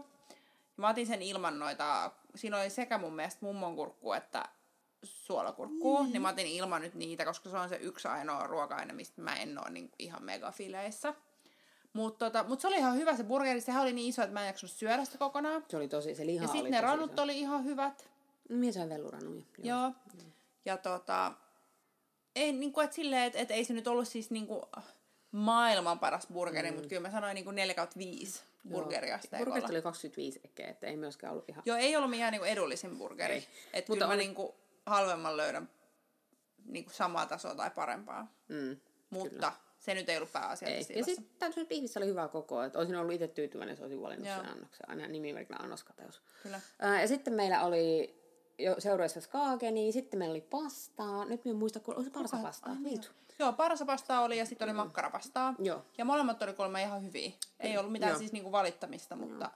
Mä 0.77 0.89
otin 0.89 1.07
sen 1.07 1.21
ilman 1.21 1.59
noita, 1.59 2.11
siinä 2.35 2.59
oli 2.59 2.69
sekä 2.69 2.97
mun 2.97 3.15
mielestä 3.15 3.45
mummon 3.45 3.75
kurkku 3.75 4.13
että 4.13 4.45
suolakurkkuu, 5.03 6.03
mm. 6.03 6.11
niin 6.11 6.21
mä 6.21 6.29
otin 6.29 6.47
ilman 6.47 6.81
nyt 6.81 6.95
niitä, 6.95 7.25
koska 7.25 7.49
se 7.49 7.57
on 7.57 7.69
se 7.69 7.75
yksi 7.75 8.07
ainoa 8.07 8.47
ruoka-aine, 8.47 8.93
mistä 8.93 9.21
mä 9.21 9.35
en 9.35 9.59
oo 9.59 9.69
niin 9.69 9.91
ihan 9.99 10.23
megafileissä. 10.23 11.13
Mutta 11.93 12.25
tota, 12.25 12.43
mut 12.43 12.59
se 12.61 12.67
oli 12.67 12.75
ihan 12.77 12.95
hyvä 12.95 13.15
se 13.17 13.23
burgeri, 13.23 13.61
sehän 13.61 13.81
oli 13.81 13.93
niin 13.93 14.09
iso, 14.09 14.21
että 14.21 14.33
mä 14.33 14.41
en 14.41 14.47
jaksanut 14.47 14.71
syödä 14.71 15.05
sitä 15.05 15.17
kokonaan. 15.17 15.65
Se 15.69 15.77
oli 15.77 15.88
tosi, 15.88 16.15
se 16.15 16.25
liha 16.25 16.43
Ja 16.43 16.47
sitten 16.47 16.71
ne 16.71 16.81
ranut 16.81 17.13
iso. 17.13 17.21
oli 17.21 17.39
ihan 17.39 17.63
hyvät. 17.65 18.09
Mie 18.49 18.71
sain 18.71 18.89
vellurannuja. 18.89 19.43
Joo. 19.63 19.91
Ja 20.65 20.77
tota, 20.77 21.31
ei 22.35 22.51
niinku, 22.53 22.79
et 22.79 22.93
silleen, 22.93 23.23
että 23.23 23.39
et 23.39 23.51
ei 23.51 23.65
se 23.65 23.73
nyt 23.73 23.88
ollut 23.88 24.07
siis 24.07 24.31
niinku 24.31 24.61
maailman 25.31 25.99
paras 25.99 26.27
burgeri, 26.33 26.69
mm. 26.71 26.73
mutta 26.75 26.89
kyllä 26.89 27.01
mä 27.01 27.11
sanoin 27.11 27.35
niinku 27.35 27.51
4 27.51 27.73
kautta 27.73 27.99
5 27.99 28.41
burgeria 28.71 29.17
Burgerit 29.17 29.21
steikolla. 29.23 29.67
oli 29.69 29.81
25 29.81 30.41
ekkeä, 30.45 30.67
että 30.69 30.87
ei 30.87 30.97
myöskään 30.97 31.31
ollut 31.33 31.49
ihan... 31.49 31.63
Joo, 31.65 31.77
ei 31.77 31.95
ollut 31.95 32.09
mikään 32.09 32.31
niinku 32.31 32.45
edullisin 32.45 32.97
burgeri. 32.97 33.33
Ei. 33.33 33.47
Että 33.73 33.91
Mutta 33.91 33.94
kyllä 33.94 34.07
mä 34.07 34.13
oli- 34.13 34.23
niinku 34.23 34.55
halvemman 34.85 35.37
löydän 35.37 35.69
niinku 36.65 36.91
samaa 36.94 37.25
tasoa 37.25 37.55
tai 37.55 37.69
parempaa. 37.69 38.27
Mm, 38.47 38.77
Mutta 39.09 39.51
se 39.81 39.94
nyt 39.94 40.10
ei 40.10 40.18
ollut 40.18 40.33
pääasiassa 40.33 40.94
ei. 40.94 41.00
Ja 41.00 41.06
sitten 41.06 41.25
täytyy 41.39 41.66
pihvissä 41.66 42.00
oli 42.00 42.07
hyvä 42.07 42.28
koko, 42.28 42.63
että 42.63 42.80
olisin 42.80 42.95
ollut 42.95 43.13
itse 43.13 43.28
tyytyväinen, 43.28 43.74
jos 43.74 43.81
olisin 43.81 44.01
valinnut 44.01 44.28
Joo. 44.28 44.38
sen 44.38 44.45
annoksen. 44.50 44.89
Aina 44.89 45.07
nimimerkillä 45.07 45.60
annoskateus. 45.63 46.22
Kyllä. 46.44 46.62
Ää, 46.80 47.01
ja 47.01 47.07
sitten 47.07 47.33
meillä 47.33 47.63
oli 47.63 48.16
jo 48.60 48.75
seuraavassa 48.80 49.22
skaageni, 49.22 49.92
sitten 49.92 50.19
meillä 50.19 50.33
oli 50.33 50.42
pastaa. 50.42 51.26
Nyt 51.26 51.45
me 51.45 51.52
en 51.52 51.57
muista, 51.57 51.80
kun 51.80 51.95
oli 51.95 52.04
se 52.04 52.09
parsa 52.09 52.38
pastaa. 52.38 52.78
Viitu. 52.83 53.07
Joo, 53.40 53.54
parsapastaa 53.54 54.21
oli 54.21 54.38
ja 54.38 54.45
sitten 54.45 54.66
oli 54.66 54.73
makkarapastaa. 54.73 55.52
Mm. 55.52 55.66
Joo. 55.66 55.85
Ja 55.97 56.06
molemmat 56.06 56.42
oli 56.42 56.54
kolme 56.54 56.81
ihan 56.81 57.06
hyviä. 57.06 57.31
Ei 57.59 57.78
ollut 57.78 57.92
mitään 57.92 58.09
Joo. 58.09 58.19
siis 58.19 58.31
niinku 58.31 58.52
valittamista, 58.52 59.16
mutta 59.16 59.52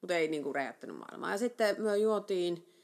Mutta 0.00 0.16
ei 0.16 0.28
niinku 0.28 0.52
räjättänyt 0.52 0.96
maailmaa. 0.96 1.30
Ja 1.30 1.38
sitten 1.38 1.82
me 1.82 1.96
juotiin 1.96 2.74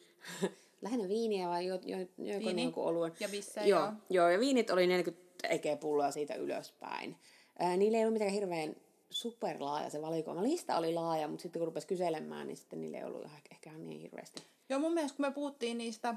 lähinnä 0.83 1.09
viiniä 1.09 1.49
vai 1.49 1.67
jo, 1.67 1.75
jo, 1.75 1.97
joiko 1.99 2.17
Viini. 2.19 2.55
ne 2.55 2.63
jonkun 2.63 2.85
oluen? 2.85 3.13
Ja 3.21 3.29
bissejä, 3.29 3.67
joo. 3.67 3.81
joo. 3.81 3.93
joo. 4.11 4.31
ja 4.31 4.41
viinit 4.41 4.71
oli 4.71 4.87
40 4.87 5.32
ekeä 5.49 5.77
pulloa 5.77 6.11
siitä 6.11 6.35
ylöspäin. 6.35 7.17
Ää, 7.59 7.77
niillä 7.77 7.99
ei 7.99 8.05
ollut 8.05 8.13
mitään 8.13 8.31
hirveän 8.31 8.77
superlaaja 9.11 9.91
se 9.91 10.03
valikoima. 10.03 10.43
Lista 10.43 10.77
oli 10.77 10.95
laaja, 10.95 11.29
mutta 11.29 11.43
sitten 11.43 11.61
kun 11.61 11.67
rupesi 11.67 11.87
kyselemään, 11.87 12.47
niin 12.47 12.57
sitten 12.57 12.81
niillä 12.81 12.99
ei 12.99 13.05
ollut 13.05 13.25
ihan, 13.25 13.41
ehkä 13.53 13.71
ihan 13.71 13.87
niin 13.87 14.01
hirveästi. 14.01 14.43
Joo, 14.69 14.81
mun 14.81 14.95
mielestä 14.95 15.17
kun 15.17 15.27
me 15.27 15.31
puhuttiin 15.33 15.79
niistä 15.79 16.15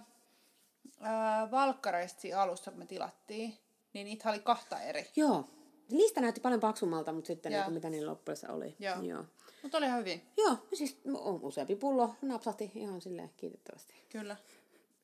ää, 1.00 1.51
valkkareista 1.51 2.22
siinä 2.22 2.41
alussa, 2.41 2.72
kun 2.72 2.79
me 2.79 2.86
tilattiin, 2.86 3.58
niin 3.94 4.05
niitä 4.05 4.29
oli 4.29 4.39
kahta 4.39 4.82
eri. 4.82 5.08
Joo. 5.15 5.46
Lista 5.89 6.22
näytti 6.22 6.41
paljon 6.41 6.60
paksummalta, 6.60 7.13
mutta 7.13 7.27
sitten 7.27 7.51
Joo. 7.53 7.63
niin, 7.63 7.74
mitä 7.74 7.89
niillä 7.89 8.12
loppuessa 8.12 8.53
oli. 8.53 8.75
Joo. 8.79 9.01
Joo. 9.01 9.25
Mutta 9.63 9.77
oli 9.77 9.86
ihan 9.86 10.00
hyvin, 10.00 10.22
Joo, 10.38 10.58
siis 10.74 11.01
useampi 11.41 11.75
pullo 11.75 12.15
napsahti 12.22 12.72
ihan 12.75 13.01
silleen 13.01 13.29
kiitettävästi. 13.38 13.94
kyllä. 14.10 14.38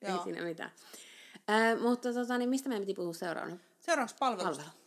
Ei 0.02 0.10
Joo. 0.12 0.24
siinä 0.24 0.42
mitään. 0.44 0.72
Ää, 1.48 1.76
mutta 1.76 2.14
tota, 2.14 2.38
niin 2.38 2.50
mistä 2.50 2.70
meidän 2.70 2.82
piti 2.82 2.94
puhua 2.94 3.14
seuraavana? 3.14 3.58
Seuraavaksi 3.82 4.16
palvelusta. 4.20 4.64
Palvelu. 4.64 4.82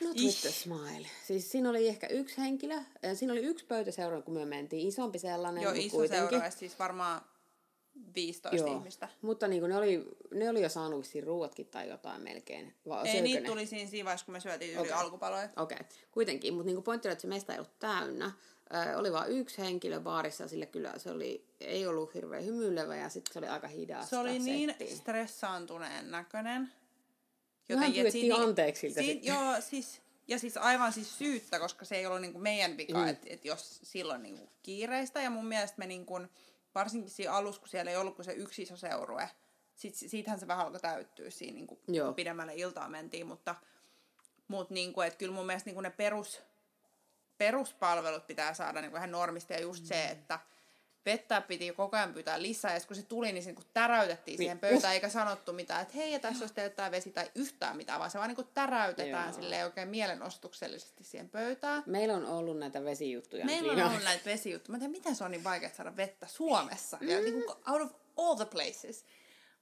Not 0.00 0.16
Ih. 0.16 0.24
with 0.24 0.54
smile. 0.54 1.06
Siis 1.26 1.52
siinä 1.52 1.70
oli 1.70 1.88
ehkä 1.88 2.06
yksi 2.06 2.38
henkilö. 2.38 2.74
ja 3.02 3.14
Siinä 3.14 3.32
oli 3.32 3.40
yksi 3.42 3.64
pöytä 3.64 3.90
seuraava, 3.90 4.22
kun 4.22 4.34
me 4.34 4.44
mentiin. 4.44 4.88
Isompi 4.88 5.18
sellainen. 5.18 5.62
Joo, 5.62 5.72
iso 5.76 5.96
kuitenkin. 5.96 6.28
seura, 6.30 6.50
siis 6.50 6.78
varmaan 6.78 7.20
15 8.14 8.56
Joo. 8.56 8.76
ihmistä. 8.78 9.08
Mutta 9.22 9.48
niin 9.48 9.60
kuin 9.60 9.70
ne, 9.70 9.76
oli, 9.76 10.08
ne 10.30 10.50
oli 10.50 10.62
jo 10.62 10.68
saanut 10.68 11.00
vissiin 11.00 11.24
ruuatkin 11.24 11.66
tai 11.66 11.88
jotain 11.88 12.22
melkein. 12.22 12.74
Vai 12.88 13.08
Ei, 13.08 13.22
niitä 13.22 13.40
ne? 13.40 13.48
tuli 13.48 13.66
siinä 13.66 13.90
siinä 13.90 14.04
vaiheessa, 14.04 14.26
kun 14.26 14.32
me 14.32 14.40
syötiin 14.40 14.70
yli 14.72 14.80
Okei. 14.80 14.92
alkupaloja. 14.92 15.48
Okei, 15.56 15.76
okay. 15.76 15.86
kuitenkin. 16.10 16.54
Mutta 16.54 16.66
niin 16.66 16.82
kuitenkin 16.84 17.10
että 17.10 17.22
se 17.22 17.28
mesta 17.28 17.52
ei 17.52 17.58
ollut 17.58 17.78
täynnä. 17.78 18.32
Ö, 18.92 18.98
oli 18.98 19.12
vain 19.12 19.32
yksi 19.32 19.58
henkilö 19.58 20.00
baarissa 20.00 20.44
ja 20.44 20.48
sille 20.48 20.66
kyllä 20.66 20.94
se 20.96 21.10
oli, 21.10 21.44
ei 21.60 21.86
ollut 21.86 22.14
hirveän 22.14 22.44
hymyilevä 22.44 22.96
ja 22.96 23.08
sitten 23.08 23.32
se 23.32 23.38
oli 23.38 23.48
aika 23.48 23.68
hidasta 23.68 24.06
Se 24.06 24.16
oli 24.16 24.38
niin 24.38 24.70
settiä. 24.70 24.96
stressaantuneen 24.96 26.10
näköinen. 26.10 26.72
Vähän 27.76 27.88
et 27.88 27.94
pyydettiin 27.94 28.22
siinä- 28.22 28.36
anteeksi 28.36 28.80
siltä 28.80 29.00
Siin, 29.00 29.24
joo, 29.24 29.60
siis 29.60 30.00
Ja 30.28 30.38
siis 30.38 30.56
aivan 30.56 30.92
siis 30.92 31.18
syyttä, 31.18 31.58
koska 31.58 31.84
se 31.84 31.96
ei 31.96 32.06
ollut 32.06 32.20
niinku 32.20 32.38
meidän 32.38 32.76
vika, 32.76 32.98
mm. 32.98 33.08
että 33.08 33.26
et 33.30 33.44
jos 33.44 33.80
silloin 33.82 34.22
niinku 34.22 34.48
kiireistä. 34.62 35.22
Ja 35.22 35.30
mun 35.30 35.46
mielestä 35.46 35.78
me 35.78 35.86
niinku, 35.86 36.20
varsinkin 36.74 37.10
siinä 37.10 37.32
alussa, 37.32 37.60
kun 37.60 37.68
siellä 37.68 37.90
ei 37.90 37.96
ollut 37.96 38.14
kuin 38.16 38.24
se 38.24 38.32
yksi 38.32 38.62
iso 38.62 38.76
seurue, 38.76 39.30
sit, 39.74 39.94
siitähän 39.94 40.40
se 40.40 40.46
vähän 40.46 40.66
alkoi 40.66 40.80
täyttyä 40.80 41.30
siinä, 41.30 41.54
niinku, 41.54 41.76
kun 41.76 42.14
pidemmälle 42.14 42.54
iltaa 42.54 42.88
mentiin. 42.88 43.26
Mutta, 43.26 43.54
mutta 44.48 44.74
niinku, 44.74 45.00
et 45.00 45.16
kyllä 45.16 45.34
mun 45.34 45.46
mielestä 45.46 45.68
niinku 45.68 45.80
ne 45.80 45.90
perus, 45.90 46.42
peruspalvelut 47.38 48.26
pitää 48.26 48.54
saada 48.54 48.80
niinku 48.80 48.96
ihan 48.96 49.10
normista. 49.10 49.52
Ja 49.52 49.60
just 49.60 49.82
mm. 49.82 49.86
se, 49.86 50.04
että 50.04 50.38
vettä 51.06 51.40
piti 51.40 51.72
koko 51.72 51.96
ajan 51.96 52.12
pyytää 52.12 52.42
lisää, 52.42 52.74
ja 52.74 52.80
kun 52.86 52.96
se 52.96 53.02
tuli, 53.02 53.32
niin 53.32 53.42
se 53.42 53.52
niin 53.52 53.66
täräytettiin 53.74 54.32
niin. 54.32 54.38
siihen 54.38 54.58
pöytään, 54.58 54.94
eikä 54.94 55.08
sanottu 55.08 55.52
mitään, 55.52 55.82
että 55.82 55.94
hei, 55.94 56.12
ja 56.12 56.18
tässä 56.18 56.42
olisi 56.42 56.54
teille 56.54 56.74
tämä 56.74 56.90
vesi 56.90 57.10
tai 57.10 57.30
yhtään 57.34 57.76
mitään, 57.76 57.98
vaan 57.98 58.10
se 58.10 58.18
vaan 58.18 58.30
niin 58.30 58.48
täräytetään 58.54 59.34
sille 59.34 59.64
oikein 59.64 59.88
mielenostuksellisesti 59.88 61.04
siihen 61.04 61.28
pöytään. 61.28 61.82
Meillä 61.86 62.14
on 62.14 62.26
ollut 62.26 62.58
näitä 62.58 62.84
vesijuttuja. 62.84 63.44
Meillä 63.44 63.72
on 63.72 63.90
ollut 63.90 64.04
näitä 64.04 64.24
vesijuttuja. 64.24 64.72
Mä 64.72 64.78
tiedän, 64.78 64.92
miten 64.92 65.16
se 65.16 65.24
on 65.24 65.30
niin 65.30 65.44
vaikea 65.44 65.70
saada 65.76 65.96
vettä 65.96 66.26
Suomessa, 66.26 66.98
mm. 67.00 67.08
ja 67.08 67.20
niin 67.20 67.34
kuin 67.34 67.56
out 67.66 67.82
of 67.82 67.92
all 68.16 68.34
the 68.34 68.44
places. 68.44 69.04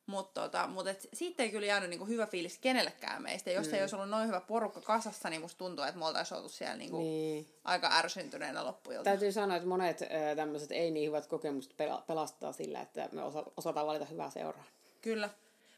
Mutta 0.06 0.40
tota, 0.40 0.66
mut 0.66 0.86
et 0.86 1.08
siitä 1.12 1.42
ei 1.42 1.50
kyllä 1.50 1.66
jäänyt 1.66 1.90
niinku 1.90 2.06
hyvä 2.06 2.26
fiilis 2.26 2.58
kenellekään 2.58 3.22
meistä. 3.22 3.50
Jos 3.50 3.68
mm. 3.68 3.74
ei 3.74 3.80
olisi 3.80 3.96
ollut 3.96 4.10
noin 4.10 4.26
hyvä 4.26 4.40
porukka 4.40 4.80
kasassa, 4.80 5.30
niin 5.30 5.40
musta 5.40 5.58
tuntuu, 5.58 5.84
että 5.84 5.98
me 5.98 6.06
oltaisiin 6.06 6.38
oltu 6.38 6.48
siellä 6.48 6.76
niinku 6.76 6.98
niin. 6.98 7.48
aika 7.64 7.90
ärsyntyneenä 7.92 8.64
loppuilta. 8.64 9.04
Täytyy 9.04 9.32
sanoa, 9.32 9.56
että 9.56 9.68
monet 9.68 10.02
äh, 10.02 10.08
tämmöiset 10.36 10.72
ei 10.72 10.90
niin 10.90 11.08
hyvät 11.08 11.26
kokemukset 11.26 11.74
pelastaa 12.06 12.52
sillä, 12.52 12.80
että 12.80 13.08
me 13.12 13.22
osa- 13.22 13.52
osataan 13.56 13.86
valita 13.86 14.04
hyvää 14.04 14.30
seuraa. 14.30 14.64
Kyllä. 15.00 15.30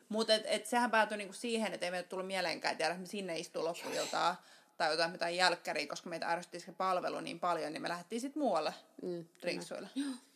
Mutta 0.09 0.35
et, 0.35 0.43
et 0.47 0.67
sehän 0.67 0.91
päätyi 0.91 1.19
niinku 1.19 1.35
siihen, 1.35 1.75
että 1.75 1.87
ei 1.87 1.91
meille 1.91 2.09
tullut 2.09 2.27
mieleenkään, 2.27 2.73
että 2.73 2.95
me 2.95 3.07
sinne 3.07 3.39
istuu 3.39 3.65
loppuiltaa 3.65 4.43
tai 4.77 4.91
jotain 4.91 5.11
mitään 5.11 5.37
jälkkäriä, 5.37 5.87
koska 5.87 6.11
meitä 6.11 6.29
ärsytti 6.29 6.61
se 6.61 6.73
palvelu 6.73 7.21
niin 7.21 7.41
paljon, 7.41 7.73
niin 7.73 7.83
me 7.83 7.89
lähdettiin 7.89 8.21
sitten 8.21 8.43
muualle 8.43 8.75
mm, 9.03 9.25
drinksuille. 9.43 9.89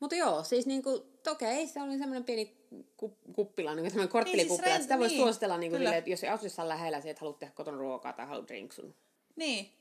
Mutta 0.00 0.16
joo, 0.16 0.44
siis 0.44 0.66
niinku, 0.66 1.06
okei, 1.30 1.66
se 1.66 1.82
oli 1.82 1.98
semmoinen 1.98 2.24
pieni 2.24 2.56
kuppila, 3.32 3.74
niin 3.74 3.90
semmoinen 3.90 4.12
korttelikuppila, 4.12 4.66
niin, 4.66 4.74
siis 4.74 4.82
sitä 4.82 4.98
voisi 4.98 5.14
niin, 5.14 5.24
suositella, 5.24 5.58
niin 5.58 5.72
kuin, 5.72 5.80
sille, 5.80 5.96
että 5.96 6.10
jos 6.10 6.24
ei 6.24 6.30
asuisi 6.30 6.56
lähellä, 6.64 6.98
että 6.98 7.20
haluat 7.20 7.38
tehdä 7.38 7.52
kotona 7.52 7.78
ruokaa 7.78 8.12
tai 8.12 8.26
haluat 8.26 8.48
drinksun. 8.48 8.94
Niin. 9.36 9.72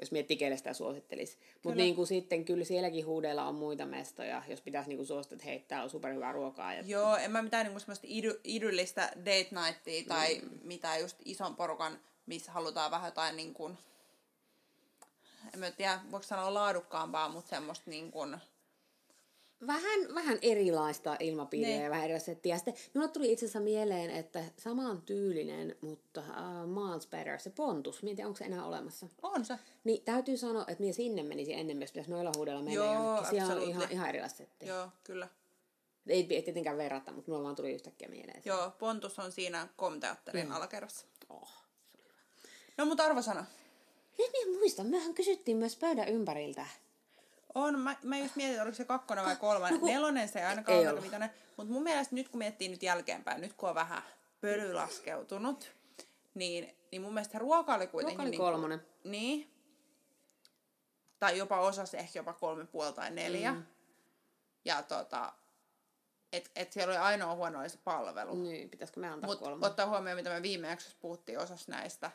Jos 0.00 0.12
miettii, 0.12 0.36
kelle 0.36 0.56
sitä 0.56 0.72
suosittelisi. 0.72 1.38
Mutta 1.62 1.76
niin 1.76 1.94
kuin 1.94 2.06
sitten 2.06 2.44
kyllä 2.44 2.64
sielläkin 2.64 3.06
huudeilla 3.06 3.44
on 3.44 3.54
muita 3.54 3.86
mestoja, 3.86 4.42
jos 4.48 4.60
pitäisi 4.60 4.88
niin 4.88 4.96
kuin 4.96 5.06
suositella, 5.06 5.36
että 5.36 5.48
hei, 5.50 5.64
täällä 5.68 5.84
on 5.84 5.90
superhyvää 5.90 6.32
ruokaa. 6.32 6.74
Ja... 6.74 6.82
Joo, 6.86 7.16
en 7.16 7.30
mä 7.30 7.42
mitään 7.42 7.66
niin 7.66 7.80
semmoista 7.80 8.06
idy, 8.10 8.40
idyllistä 8.44 9.12
date 9.16 9.48
nightia 9.66 10.04
tai 10.08 10.40
mm. 10.40 10.58
mitään 10.62 11.00
just 11.00 11.16
ison 11.24 11.56
porukan, 11.56 11.98
missä 12.26 12.52
halutaan 12.52 12.90
vähän 12.90 13.08
jotain 13.08 13.36
niin 13.36 13.54
kuin, 13.54 13.78
en 15.54 15.60
mä 15.60 15.70
tiedä, 15.70 16.00
voiko 16.10 16.26
sanoa 16.26 16.54
laadukkaampaa, 16.54 17.28
mutta 17.28 17.50
semmoista 17.50 17.90
niin 17.90 18.10
kuin, 18.10 18.38
vähän, 19.66 20.14
vähän 20.14 20.38
erilaista 20.42 21.16
ilmapiiriä 21.20 21.76
ne. 21.76 21.84
ja 21.84 21.90
vähän 21.90 22.04
erilaista 22.04 22.26
settiä. 22.26 22.56
Sitten 22.56 22.74
minulle 22.94 23.12
tuli 23.12 23.32
itse 23.32 23.46
asiassa 23.46 23.60
mieleen, 23.60 24.10
että 24.10 24.44
saman 24.58 25.02
tyylinen, 25.02 25.76
mutta 25.80 26.20
uh, 26.20 26.68
miles 26.68 27.06
better, 27.06 27.40
se 27.40 27.50
pontus. 27.50 28.02
Mietin, 28.02 28.26
onko 28.26 28.36
se 28.36 28.44
enää 28.44 28.66
olemassa? 28.66 29.06
On 29.22 29.44
se. 29.44 29.54
Niin 29.84 30.04
täytyy 30.04 30.36
sanoa, 30.36 30.64
että 30.68 30.82
minä 30.82 30.92
sinne 30.92 31.22
menisin 31.22 31.58
ennen, 31.58 31.80
jos 31.80 31.92
pitäisi 31.92 32.10
noilla 32.10 32.32
huudella 32.36 32.62
mennä 32.62 32.74
Joo, 32.74 32.94
jonnekin. 32.94 33.30
Siellä 33.30 33.54
on 33.54 33.62
ihan, 33.62 33.86
ihan 33.90 34.08
erilaista 34.08 34.38
settiä. 34.38 34.68
Joo, 34.68 34.88
kyllä. 35.04 35.28
Ei, 36.06 36.26
ei 36.30 36.42
tietenkään 36.42 36.76
verrata, 36.76 37.12
mutta 37.12 37.30
minulla 37.30 37.44
vaan 37.44 37.56
tuli 37.56 37.74
yhtäkkiä 37.74 38.08
mieleen. 38.08 38.42
Joo, 38.44 38.70
Pontus 38.78 39.18
on 39.18 39.32
siinä 39.32 39.68
komteatterin 39.76 40.46
mm. 40.46 40.52
alakerrassa. 40.52 41.06
Oh, 41.28 41.48
se 41.92 41.98
oli 41.98 42.04
hyvä. 42.04 42.18
No, 42.78 42.86
mutta 42.86 43.04
arvosana. 43.04 43.44
Nyt 44.18 44.30
minä 44.32 44.58
muistan, 44.58 44.86
mehän 44.86 45.14
kysyttiin 45.14 45.56
myös 45.56 45.76
pöydän 45.76 46.08
ympäriltä 46.08 46.66
on, 47.62 47.78
mä, 47.78 47.96
mä 48.04 48.18
just 48.18 48.36
mietin, 48.36 48.62
oliko 48.62 48.76
se 48.76 48.84
kakkonen 48.84 49.24
vai 49.24 49.36
kolmannen. 49.36 49.80
No, 49.80 49.86
Nelonen 49.86 50.28
se 50.28 50.38
ei 50.38 50.44
ainakaan 50.44 50.78
ei 50.78 50.88
ole 50.88 51.02
vitonen. 51.02 51.30
Mutta 51.56 51.72
mun 51.72 51.82
mielestä 51.82 52.14
nyt 52.14 52.28
kun 52.28 52.38
miettii 52.38 52.68
nyt 52.68 52.82
jälkeenpäin, 52.82 53.40
nyt 53.40 53.52
kun 53.52 53.68
on 53.68 53.74
vähän 53.74 54.02
pöly 54.40 54.72
laskeutunut, 54.72 55.72
niin, 56.34 56.76
niin 56.92 57.02
mun 57.02 57.14
mielestä 57.14 57.38
ruoka 57.38 57.74
oli 57.74 57.86
kuitenkin... 57.86 58.18
Ruoka 58.18 58.22
oli 58.22 58.30
niin, 58.30 58.38
kolmonen. 58.38 58.86
Niin. 59.04 59.54
Tai 61.18 61.38
jopa 61.38 61.60
osas 61.60 61.94
ehkä 61.94 62.18
jopa 62.18 62.32
kolme 62.32 62.66
puoli 62.66 62.92
tai 62.92 63.10
neljä. 63.10 63.52
Mm. 63.52 63.62
Ja 64.64 64.82
tota, 64.82 65.32
et, 66.32 66.50
et 66.56 66.72
siellä 66.72 66.92
oli 66.92 66.98
ainoa 66.98 67.34
huono 67.34 67.60
oli 67.60 67.68
se 67.68 67.78
palvelu. 67.84 68.34
Niin, 68.34 68.70
pitäisikö 68.70 69.00
me 69.00 69.08
antaa 69.08 69.30
Mut 69.30 69.38
kolme? 69.38 69.66
ottaa 69.66 69.86
huomioon, 69.86 70.16
mitä 70.16 70.30
me 70.30 70.42
viime 70.42 70.68
jaksossa 70.68 70.98
puhuttiin 71.00 71.38
osas 71.38 71.68
näistä, 71.68 72.10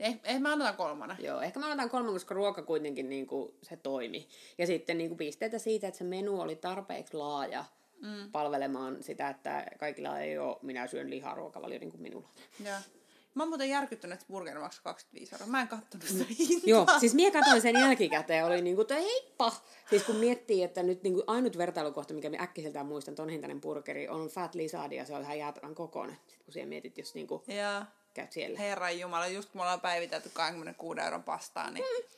Eh, 0.00 0.20
ehkä 0.24 0.40
mä 0.40 0.52
annetaan 0.52 0.76
kolmannen. 0.76 1.16
Joo, 1.20 1.40
ehkä 1.40 1.60
mä 1.60 1.66
annetaan 1.66 1.90
kolmannen, 1.90 2.14
koska 2.14 2.34
ruoka 2.34 2.62
kuitenkin 2.62 3.08
niin 3.08 3.26
kuin, 3.26 3.54
se 3.62 3.76
toimi. 3.76 4.28
Ja 4.58 4.66
sitten 4.66 4.98
niin 4.98 5.10
kuin, 5.10 5.18
pisteitä 5.18 5.58
siitä, 5.58 5.88
että 5.88 5.98
se 5.98 6.04
menu 6.04 6.40
oli 6.40 6.56
tarpeeksi 6.56 7.16
laaja 7.16 7.64
mm. 8.00 8.30
palvelemaan 8.32 9.02
sitä, 9.02 9.28
että 9.28 9.66
kaikilla 9.78 10.18
ei 10.18 10.38
ole 10.38 10.56
minä 10.62 10.86
syön 10.86 11.10
lihaa 11.10 11.34
ruokavalio 11.34 11.78
niin 11.78 11.90
kuin 11.90 12.02
minulla. 12.02 12.28
Joo. 12.64 12.78
Mä 13.34 13.42
oon 13.42 13.48
muuten 13.48 13.68
järkyttynyt, 13.68 14.14
että 14.14 14.32
burgeri 14.32 14.60
maksaa 14.60 14.82
25 14.82 15.34
euroa. 15.34 15.46
Mä 15.46 15.60
en 15.60 15.68
kattonut 15.68 16.06
sitä 16.06 16.24
hintaa. 16.38 16.70
Joo, 16.70 16.86
siis 17.00 17.14
mie 17.14 17.30
katsoin 17.30 17.62
sen 17.62 17.74
jälkikäteen 17.74 18.46
oli 18.46 18.62
niinku, 18.62 18.82
että 18.82 18.94
heippa! 18.94 19.52
Siis 19.90 20.02
kun 20.02 20.16
miettii, 20.16 20.62
että 20.62 20.82
nyt 20.82 21.02
niinku 21.02 21.24
ainut 21.26 21.58
vertailukohta, 21.58 22.14
mikä 22.14 22.30
minä 22.30 22.42
äkkiseltään 22.42 22.86
muistan, 22.86 23.14
ton 23.14 23.28
hintainen 23.28 23.60
burgeri, 23.60 24.08
on 24.08 24.28
Fat 24.28 24.54
Lizard 24.54 24.92
ja 24.92 25.04
se 25.04 25.14
on 25.14 25.22
ihan 25.22 25.38
jäätävän 25.38 25.74
kokoinen. 25.74 26.16
Sitten 26.26 26.44
kun 26.44 26.52
siellä 26.52 26.68
mietit, 26.68 26.98
jos 26.98 27.14
niinku... 27.14 27.44
Joo 27.48 27.84
käyt 28.14 28.32
siellä. 28.32 28.58
Herran 28.58 28.98
Jumala, 28.98 29.26
just 29.26 29.50
kun 29.50 29.58
me 29.58 29.62
ollaan 29.62 29.80
päivitetty 29.80 30.30
26 30.32 31.00
euron 31.00 31.22
pastaa, 31.22 31.70
niin 31.70 31.84
mm. 31.84 32.08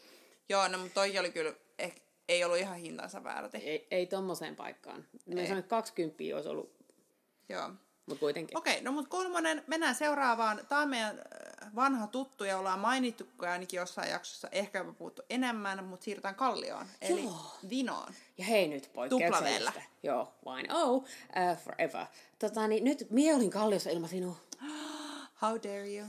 joo, 0.49 0.69
no 0.69 0.79
mutta 0.79 0.95
toi 0.95 1.19
oli 1.19 1.31
kyllä, 1.31 1.53
eh, 1.79 1.95
ei 2.29 2.45
ollut 2.45 2.59
ihan 2.59 2.77
hintansa 2.77 3.25
väärti. 3.25 3.59
Ei, 3.59 3.87
ei 3.91 4.07
tommoseen 4.07 4.57
paikkaan. 4.57 5.07
Mä 5.27 5.43
sanoin, 5.43 5.59
että 5.59 5.69
20 5.69 6.23
olisi 6.35 6.49
ollut. 6.49 6.73
Joo. 7.49 7.71
Mutta 8.07 8.21
kuitenkin. 8.21 8.59
Okei, 8.59 8.73
okay, 8.73 8.85
no 8.85 8.93
mutta 8.93 9.11
kolmonen, 9.11 9.65
mennään 9.67 9.95
seuraavaan. 9.95 10.61
Tämä 10.69 10.81
on 10.81 10.89
meidän 10.89 11.19
äh, 11.19 11.75
vanha 11.75 12.07
tuttu 12.07 12.45
ja 12.45 12.59
ollaan 12.59 12.79
mainittu 12.79 13.29
ainakin 13.39 13.79
jossain 13.79 14.11
jaksossa, 14.11 14.49
ehkä 14.53 14.79
jopa 14.79 14.93
puhuttu 14.93 15.23
enemmän, 15.31 15.85
mutta 15.85 16.05
siirrytään 16.05 16.35
Kallioon, 16.35 16.87
eli 17.01 17.23
Joo. 17.23 17.57
Vinoon. 17.71 18.15
Ja 18.39 18.45
hei 18.45 18.69
nyt 18.69 18.91
poikkeuksellista. 18.93 19.73
Joo, 20.03 20.33
wine 20.47 20.75
oh, 20.75 20.95
uh, 20.95 21.05
forever. 21.65 22.07
Tota, 22.39 22.69
niin, 22.69 22.85
nyt 22.85 23.07
mie 23.11 23.35
olin 23.35 23.51
Kalliossa 23.51 23.91
ilman 23.91 24.09
sinua. 24.09 24.37
How 25.43 25.59
dare 25.63 25.95
you? 25.95 26.07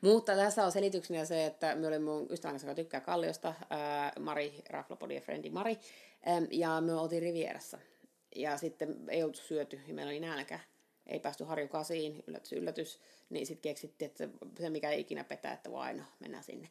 Mutta 0.00 0.36
tässä 0.36 0.64
on 0.64 0.72
selityksenä 0.72 1.24
se, 1.24 1.46
että 1.46 1.74
me 1.74 1.86
olin 1.86 2.02
mun 2.02 2.26
ystävän 2.30 2.52
kanssa, 2.52 2.68
joka 2.68 2.74
tykkää 2.74 3.00
Kalliosta, 3.00 3.54
ää, 3.70 4.12
Mari, 4.20 4.62
Raflopodi 4.70 5.14
ja 5.14 5.20
Friendi 5.20 5.50
Mari, 5.50 5.78
äm, 6.36 6.46
ja 6.50 6.80
me 6.80 6.94
oltiin 6.94 7.22
Rivierassa. 7.22 7.78
Ja 8.36 8.58
sitten 8.58 8.96
ei 9.08 9.22
oltu 9.22 9.38
syöty, 9.38 9.80
ja 9.88 9.94
meillä 9.94 10.10
oli 10.10 10.20
nälkä. 10.20 10.60
Ei 11.06 11.20
päästy 11.20 11.44
harjukasiin, 11.44 12.24
yllätys, 12.26 12.52
yllätys. 12.52 13.00
Niin 13.30 13.46
sitten 13.46 13.62
keksittiin, 13.62 14.06
että 14.10 14.28
se 14.58 14.70
mikä 14.70 14.90
ei 14.90 15.00
ikinä 15.00 15.24
petää, 15.24 15.52
että 15.52 15.72
vaino, 15.72 16.02
mennään 16.20 16.44
sinne. 16.44 16.68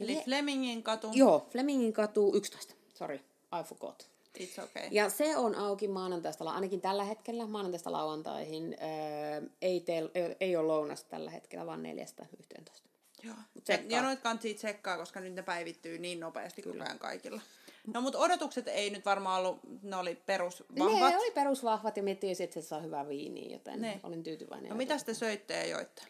Eli 0.00 0.14
Le- 0.14 0.22
Flemingin 0.22 0.82
katu? 0.82 1.10
Joo, 1.12 1.46
Flemingin 1.50 1.92
katu 1.92 2.36
11. 2.36 2.74
Sorry, 2.94 3.16
I 3.60 3.64
forgot. 3.64 4.10
It's 4.38 4.64
okay. 4.64 4.88
Ja 4.90 5.08
se 5.08 5.36
on 5.36 5.54
auki 5.54 5.88
maanantaista, 5.88 6.44
ainakin 6.44 6.80
tällä 6.80 7.04
hetkellä, 7.04 7.46
maanantaista 7.46 7.92
lauantaihin. 7.92 8.76
Öö, 8.82 9.48
ei, 9.62 9.80
te, 9.80 10.10
ei 10.40 10.56
ole 10.56 10.66
lounasta 10.66 11.08
tällä 11.10 11.30
hetkellä, 11.30 11.66
vaan 11.66 11.82
neljästä 11.82 12.26
yhteentoista. 12.38 12.88
Joo. 13.22 13.34
Ja, 13.68 13.78
ja 13.88 14.02
noit 14.02 14.20
kansi 14.20 14.54
tsekkaa, 14.54 14.96
koska 14.96 15.20
nyt 15.20 15.34
ne 15.34 15.42
päivittyy 15.42 15.98
niin 15.98 16.20
nopeasti 16.20 16.62
Kyllä. 16.62 16.74
koko 16.74 16.84
ajan 16.84 16.98
kaikilla. 16.98 17.40
No 17.86 18.00
mutta 18.00 18.18
odotukset 18.18 18.68
ei 18.68 18.90
nyt 18.90 19.04
varmaan 19.04 19.40
ollut, 19.40 19.60
ne 19.82 19.96
oli 19.96 20.14
perusvahvat. 20.14 21.10
Ne 21.10 21.18
oli 21.18 21.30
perusvahvat 21.30 21.96
ja 21.96 22.02
miettii 22.02 22.30
että 22.42 22.54
se 22.54 22.62
saa 22.62 22.80
hyvää 22.80 23.08
viiniä, 23.08 23.52
joten 23.52 23.80
ne. 23.80 24.00
olin 24.02 24.22
tyytyväinen. 24.22 24.70
No 24.70 24.76
mitä 24.76 24.98
te 24.98 25.14
söitte 25.14 25.54
ja 25.54 25.66
joitte? 25.66 26.02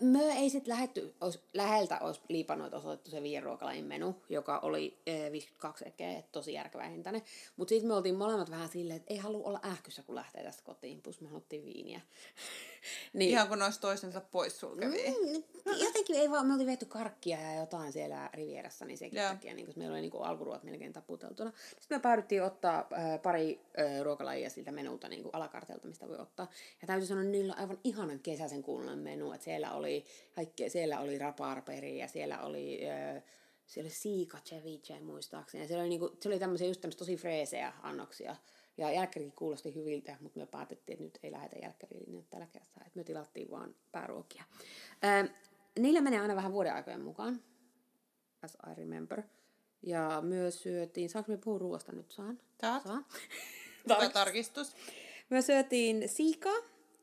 Me 0.00 0.24
ei 0.24 0.50
sitten 0.50 0.74
lähetty, 0.74 1.14
ois, 1.20 1.40
läheltä 1.54 1.98
olisi 2.00 2.20
liipanoit 2.28 2.74
osoitettu 2.74 3.10
se 3.10 3.22
viienruokalain 3.22 3.84
menu, 3.84 4.22
joka 4.28 4.58
oli 4.58 4.98
äh, 5.08 5.32
52 5.32 5.88
ekeä, 5.88 6.22
tosi 6.32 6.52
järkevä 6.52 6.84
hintainen. 6.84 7.22
Mutta 7.56 7.68
sitten 7.68 7.88
me 7.88 7.94
oltiin 7.94 8.14
molemmat 8.14 8.50
vähän 8.50 8.68
silleen, 8.68 8.96
että 8.96 9.14
ei 9.14 9.18
halua 9.18 9.48
olla 9.48 9.60
ähkyssä, 9.64 10.02
kun 10.02 10.14
lähtee 10.14 10.42
tästä 10.42 10.62
kotiin, 10.62 11.02
plus 11.02 11.20
me 11.20 11.28
haluttiin 11.28 11.64
viiniä. 11.64 12.00
Niin. 13.12 13.30
Ihan 13.30 13.48
kun 13.48 13.62
olisi 13.62 13.80
toisensa 13.80 14.20
pois 14.20 14.60
sulkevia. 14.60 15.10
Mm, 15.10 15.42
jotenkin 15.84 16.16
ei 16.16 16.30
vaan, 16.30 16.46
me 16.46 16.52
oltiin 16.52 16.66
viety 16.66 16.86
karkkia 16.86 17.40
ja 17.40 17.60
jotain 17.60 17.92
siellä 17.92 18.30
Rivierassa, 18.34 18.84
niin 18.84 18.98
sekin 18.98 19.22
takia, 19.22 19.54
niin, 19.54 19.72
meillä 19.76 19.92
oli 19.92 20.00
niin 20.00 20.12
alkuruot 20.22 20.62
melkein 20.62 20.92
taputeltuna. 20.92 21.52
Sitten 21.80 21.98
me 21.98 22.02
päädyttiin 22.02 22.42
ottaa 22.42 22.88
äh, 22.92 23.22
pari 23.22 23.60
äh, 23.78 24.02
ruokalajia 24.02 24.50
siltä 24.50 24.72
menulta 24.72 25.08
niin 25.08 25.24
alakartelta, 25.32 25.88
mistä 25.88 26.08
voi 26.08 26.18
ottaa. 26.18 26.50
Ja 26.80 26.86
täytyy 26.86 27.06
sanoa, 27.06 27.24
niillä 27.24 27.52
on 27.52 27.60
aivan 27.60 27.78
ihanan 27.84 28.20
kesäisen 28.20 28.62
kuulunen 28.62 28.98
menu, 28.98 29.32
että 29.32 29.44
siellä 29.44 29.72
oli, 29.72 30.04
kaikki, 30.34 30.70
siellä 30.70 31.00
oli 31.00 31.18
raparperi 31.18 31.98
ja 31.98 32.08
siellä 32.08 32.42
oli... 32.42 32.90
Äh, 32.90 33.22
siellä 33.66 33.86
oli 33.86 33.94
siika 33.94 34.38
ceviche 34.44 35.00
muistaakseni. 35.00 35.64
Ja 35.64 35.68
siellä 35.68 35.82
oli, 35.82 35.88
niinku, 35.88 36.16
se 36.20 36.28
oli 36.28 36.38
tämmöisiä 36.38 36.68
just 36.68 36.80
tämmöisiä 36.80 36.98
tosi 36.98 37.16
freesejä 37.16 37.72
annoksia. 37.82 38.36
Ja 38.78 38.92
jälkkärikin 38.92 39.32
kuulosti 39.32 39.74
hyviltä, 39.74 40.16
mutta 40.20 40.38
me 40.38 40.46
päätettiin, 40.46 40.94
että 40.94 41.04
nyt 41.04 41.18
ei 41.22 41.32
lähetä 41.32 41.56
jälkkäriin 41.62 42.26
tällä 42.30 42.46
kertaa. 42.46 42.82
Että 42.86 42.98
me 42.98 43.04
tilattiin 43.04 43.50
vaan 43.50 43.74
pääruokia. 43.92 44.44
Öö, 45.04 45.24
niillä 45.78 46.00
menee 46.00 46.20
aina 46.20 46.36
vähän 46.36 46.52
vuoden 46.52 46.74
aikojen 46.74 47.00
mukaan. 47.00 47.40
as 48.42 48.56
I 48.70 48.74
remember. 48.74 49.22
Ja 49.82 50.20
myös 50.22 50.62
syötiin, 50.62 51.08
saanko 51.08 51.32
me 51.32 51.38
puhua 51.38 51.58
ruoasta 51.58 51.92
nyt? 51.92 52.10
Saan? 52.10 52.40
Saat. 52.60 52.82
Saan. 52.82 53.06
Hyvä 53.90 54.08
tarkistus. 54.08 54.76
Me 55.30 55.42
syötiin 55.42 56.08
sika, 56.08 56.50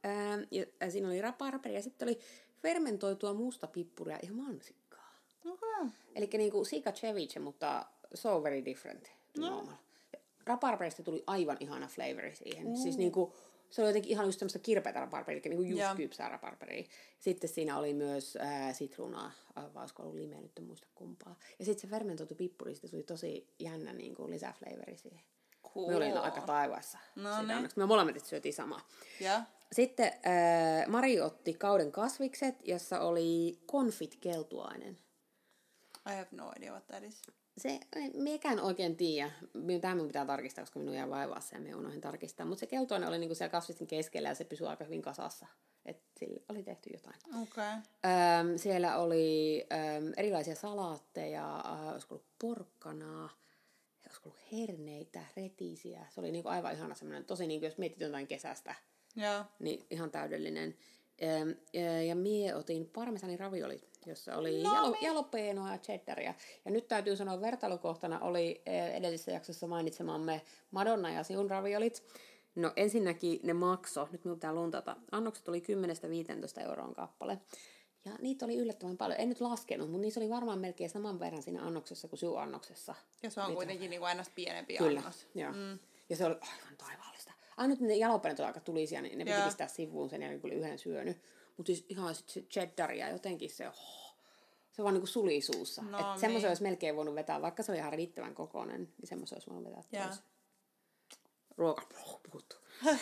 ää, 0.04 0.40
ja, 0.52 0.92
siinä 0.92 1.08
oli 1.08 1.22
raparperi 1.22 1.76
ja 1.76 1.82
sitten 1.82 2.08
oli 2.08 2.20
fermentoitua 2.62 3.34
musta 3.34 3.68
pippuria 3.68 4.20
ja 4.24 4.34
mansikkaa. 4.34 5.20
Okay. 5.46 5.90
Eli 6.16 6.30
niinku 6.34 6.66
sika 6.66 6.92
ceviche, 6.92 7.40
mutta 7.40 7.86
so 8.14 8.44
very 8.44 8.66
different. 8.66 9.12
No. 9.38 9.68
Raparperista 10.46 11.04
tuli 11.04 11.24
aivan 11.28 11.58
ihana 11.60 11.88
flavori 11.88 12.36
siihen. 12.36 12.68
Mm. 12.68 12.76
Siis 12.76 12.98
niinku, 12.98 13.34
se 13.70 13.82
oli 13.82 13.90
jotenkin 13.90 14.12
ihan 14.12 14.26
just 14.26 14.40
semmoista 14.40 14.60
kirpeätä 14.60 15.00
raparperia, 15.00 15.42
eli 15.46 15.50
niinku 15.50 15.70
just 15.70 15.82
Joo. 15.82 15.96
kypsää 15.96 16.30
raparperia. 16.30 16.84
Sitten 17.20 17.50
siinä 17.50 17.78
oli 17.78 17.94
myös 17.94 18.38
ää, 18.42 18.74
sitruunaa, 18.74 19.32
vai 19.56 19.82
olisiko 19.82 20.04
ollut 20.04 20.16
limeä, 20.16 20.42
nyt 20.42 20.58
en 20.58 20.64
muista 20.64 20.88
kumpaa. 20.96 21.36
Ja 21.60 21.66
sitten 21.66 21.82
se 21.82 21.88
fermentoitu 21.88 22.36
pippuri, 22.36 22.76
siitä 22.76 22.88
tuli 22.88 23.04
tosi 23.04 23.54
jännä 23.60 23.94
niinku 23.94 24.30
lisäflavori 24.30 24.98
siihen. 24.98 25.22
Cool. 25.74 25.88
Me 25.88 25.96
olin 25.96 26.18
aika 26.18 26.42
taivaassa. 26.42 26.98
No 27.16 27.30
sitä 27.30 27.42
niin. 27.42 27.56
onneksi. 27.58 27.80
Me 27.80 27.86
molemmat 27.86 28.26
syötiin 28.26 28.54
samaa. 28.54 28.88
Ja? 29.20 29.44
Sitten 29.72 30.08
äh, 30.08 30.88
Mari 30.88 31.22
otti 31.22 31.54
kauden 31.54 31.92
kasvikset, 31.92 32.56
jossa 32.64 33.00
oli 33.00 33.60
konfit 33.66 34.18
keltuainen. 34.22 34.98
I 36.10 36.16
have 36.16 36.28
no 36.32 36.52
idea 36.58 36.72
what 36.72 36.88
that 36.88 37.04
is. 37.04 37.22
Se, 37.58 37.80
miekään 38.14 38.60
oikein 38.60 38.96
tiedä. 38.96 39.32
Tämä 39.82 39.96
minun 39.96 40.08
pitää 40.08 40.26
tarkistaa, 40.26 40.62
koska 40.62 40.80
minun 40.80 40.96
jää 40.96 41.10
vaivaa 41.10 41.40
se 41.40 41.56
ja 41.56 41.62
minä 41.62 41.78
unohdin 41.78 42.02
tarkistaa. 42.02 42.46
Mutta 42.46 42.60
se 42.60 42.66
keltuainen 42.68 43.10
oli 43.10 43.18
niinku 43.20 43.36
siellä 43.36 43.52
kasvisten 43.52 43.88
keskellä 43.88 44.30
ja 44.30 44.36
se 44.36 44.44
pysyi 44.44 44.68
aika 44.68 44.84
hyvin 44.84 45.02
kasassa. 45.02 45.48
Että 45.86 46.04
sillä 46.20 46.40
oli 46.50 46.64
tehty 46.64 46.90
jotain. 46.94 47.16
Okay. 47.42 47.74
Öm, 47.74 48.58
siellä 48.58 48.98
oli 48.98 49.66
öm, 49.72 50.14
erilaisia 50.18 50.56
salaatteja, 50.56 51.56
äh, 51.66 51.88
olisiko 51.92 52.16
ollut 52.16 52.28
porkkanaa, 52.42 53.30
olisiko 54.08 54.30
ollut 54.30 54.42
herneitä, 54.52 55.20
retisiä. 55.38 56.06
Se 56.10 56.20
oli 56.20 56.32
niinku 56.32 56.50
aivan 56.50 56.74
ihana 56.74 56.96
semmoinen, 56.96 57.26
tosi 57.26 57.48
niinku, 57.48 57.66
jos 57.66 57.78
mietit 57.78 58.02
jotain 58.02 58.28
kesästä, 58.28 58.76
Ja. 59.16 59.46
niin 59.60 59.86
ihan 59.90 60.12
täydellinen. 60.12 60.76
Öm, 61.42 61.56
ja- 61.74 62.02
Ja 62.04 62.16
mie 62.16 62.56
otin 62.56 62.90
parmesanin 62.90 63.40
raviolit, 63.40 63.90
jossa 64.08 64.36
oli 64.38 64.64
No 64.64 64.74
jalo, 64.74 64.92
niin. 64.92 65.04
jalopeenoa 65.06 65.72
ja 65.72 65.78
cheddaria. 65.78 66.34
Ja 66.66 66.72
nyt 66.72 66.88
täytyy 66.88 67.16
sanoa, 67.16 67.42
vertailukohtana 67.42 68.20
oli 68.20 68.62
eh, 68.66 68.96
edellisessä 68.96 69.32
jaksossa 69.32 69.68
mainitsemamme 69.68 70.42
Madonna 70.72 71.12
ja 71.12 71.24
Siun 71.24 71.50
raviolit. 71.50 72.04
No 72.56 72.72
ensinnäkin 72.76 73.40
ne 73.44 73.54
makso, 73.54 74.08
nyt 74.12 74.24
minun 74.26 74.38
pitää 74.38 74.54
luntata, 74.54 74.96
annokset 75.12 75.48
oli 75.48 75.64
10-15 76.60 76.62
euroon 76.64 76.94
kappale. 76.94 77.38
Ja 78.06 78.12
niitä 78.22 78.46
oli 78.46 78.58
yllättävän 78.58 78.98
paljon. 78.98 79.20
En 79.20 79.30
nyt 79.30 79.42
laskenut, 79.42 79.90
mutta 79.90 80.02
niissä 80.02 80.20
oli 80.20 80.30
varmaan 80.30 80.60
melkein 80.60 80.90
saman 80.90 81.20
verran 81.20 81.44
siinä 81.44 81.62
annoksessa 81.64 82.08
kuin 82.08 82.20
sinun 82.20 82.40
annoksessa. 82.40 82.96
Ja 83.24 83.30
se 83.30 83.40
on 83.42 83.46
Niitä- 83.48 83.56
kuitenkin 83.56 83.90
niinku 83.90 84.06
aina 84.06 84.24
pienempi 84.36 84.78
Kyllä, 84.78 85.00
annos. 85.00 85.28
joo. 85.36 85.52
Mm. 85.52 85.80
Ja 86.10 86.16
se 86.16 86.26
oli 86.26 86.34
aivan 86.34 86.78
taivaallista. 86.78 87.34
Ainut 87.58 87.80
ne 87.80 87.96
jalopenet 87.96 88.40
oli 88.40 88.48
aika 88.48 88.60
tulisia, 88.60 89.02
niin 89.02 89.18
ne 89.18 89.26
piti 89.26 89.42
pistää 89.46 89.68
sivuun 89.68 90.10
sen 90.10 90.22
jälkeen, 90.22 90.42
kun 90.42 90.50
oli 90.52 90.60
yhden 90.60 90.80
syönyt. 90.80 91.18
Mutta 91.58 91.68
siis 91.68 91.86
ihan 91.90 92.16
sit 92.16 92.30
se 92.30 92.42
cheddar 92.42 92.92
ja 92.92 93.10
jotenkin 93.10 93.50
se, 93.50 93.68
oh, 93.68 94.16
se 94.72 94.84
vaan 94.84 94.94
niinku 94.94 95.08
suli 95.08 95.42
suussa. 95.42 95.82
No 95.82 95.90
No, 95.90 95.98
Et 95.98 96.20
semmoisen 96.20 96.32
niin. 96.32 96.48
olisi 96.48 96.64
melkein 96.64 96.96
voinut 96.96 97.16
vetää, 97.16 97.42
vaikka 97.42 97.64
se 97.64 97.72
oli 97.72 97.80
ihan 97.80 97.94
riittävän 97.94 98.36
kokoinen, 98.36 98.94
niin 98.98 99.08
semmoisen 99.08 99.36
olisi 99.36 99.50
voinut 99.50 99.66
vetää 99.66 100.08
pois. 100.08 100.22
Ruoka, 101.58 101.88
oh, 102.02 102.22
puhuttu. 102.32 102.56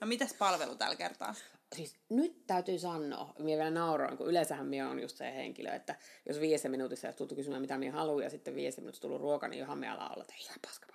No 0.00 0.06
mitäs 0.06 0.34
palvelu 0.34 0.74
tällä 0.76 0.96
kertaa? 0.96 1.34
Siis 1.76 1.96
nyt 2.08 2.46
täytyy 2.46 2.78
sanoa, 2.78 3.34
minä 3.38 3.58
vielä 3.58 3.70
nauroin, 3.70 4.16
kun 4.16 4.26
yleensähän 4.26 4.66
minä 4.66 4.90
on 4.90 5.00
just 5.00 5.16
se 5.16 5.34
henkilö, 5.34 5.72
että 5.72 5.94
jos 6.28 6.40
viidessä 6.40 6.68
minuutissa 6.68 7.06
olisi 7.08 7.18
tultu 7.18 7.34
kysymään, 7.34 7.60
mitä 7.60 7.78
minä 7.78 7.92
haluan, 7.92 8.24
ja 8.24 8.30
sitten 8.30 8.54
viidessä 8.54 8.80
minuutissa 8.80 9.02
tullut 9.02 9.20
ruoka, 9.20 9.48
niin 9.48 9.60
johan 9.60 9.78
me 9.78 9.88
alaa 9.88 10.12
olla, 10.12 10.22
että 10.22 10.34
ihan 10.40 10.58
paska. 10.62 10.85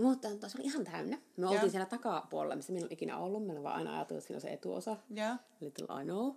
Mutta 0.00 0.28
se 0.28 0.58
oli 0.58 0.66
ihan 0.66 0.84
täynnä. 0.84 1.18
Me 1.36 1.46
oltiin 1.46 1.70
siellä 1.70 1.86
takapuolella, 1.86 2.56
missä 2.56 2.72
minä 2.72 2.84
olen 2.84 2.92
ikinä 2.92 3.18
ollut. 3.18 3.46
Meillä 3.46 3.58
on 3.58 3.64
vaan 3.64 3.76
aina 3.76 3.94
ajatellut, 3.94 4.18
että 4.18 4.26
siinä 4.26 4.36
on 4.36 4.40
se 4.40 4.52
etuosa. 4.52 4.96
Ja. 5.10 5.36
Little 5.60 6.02
I 6.02 6.04
know. 6.04 6.34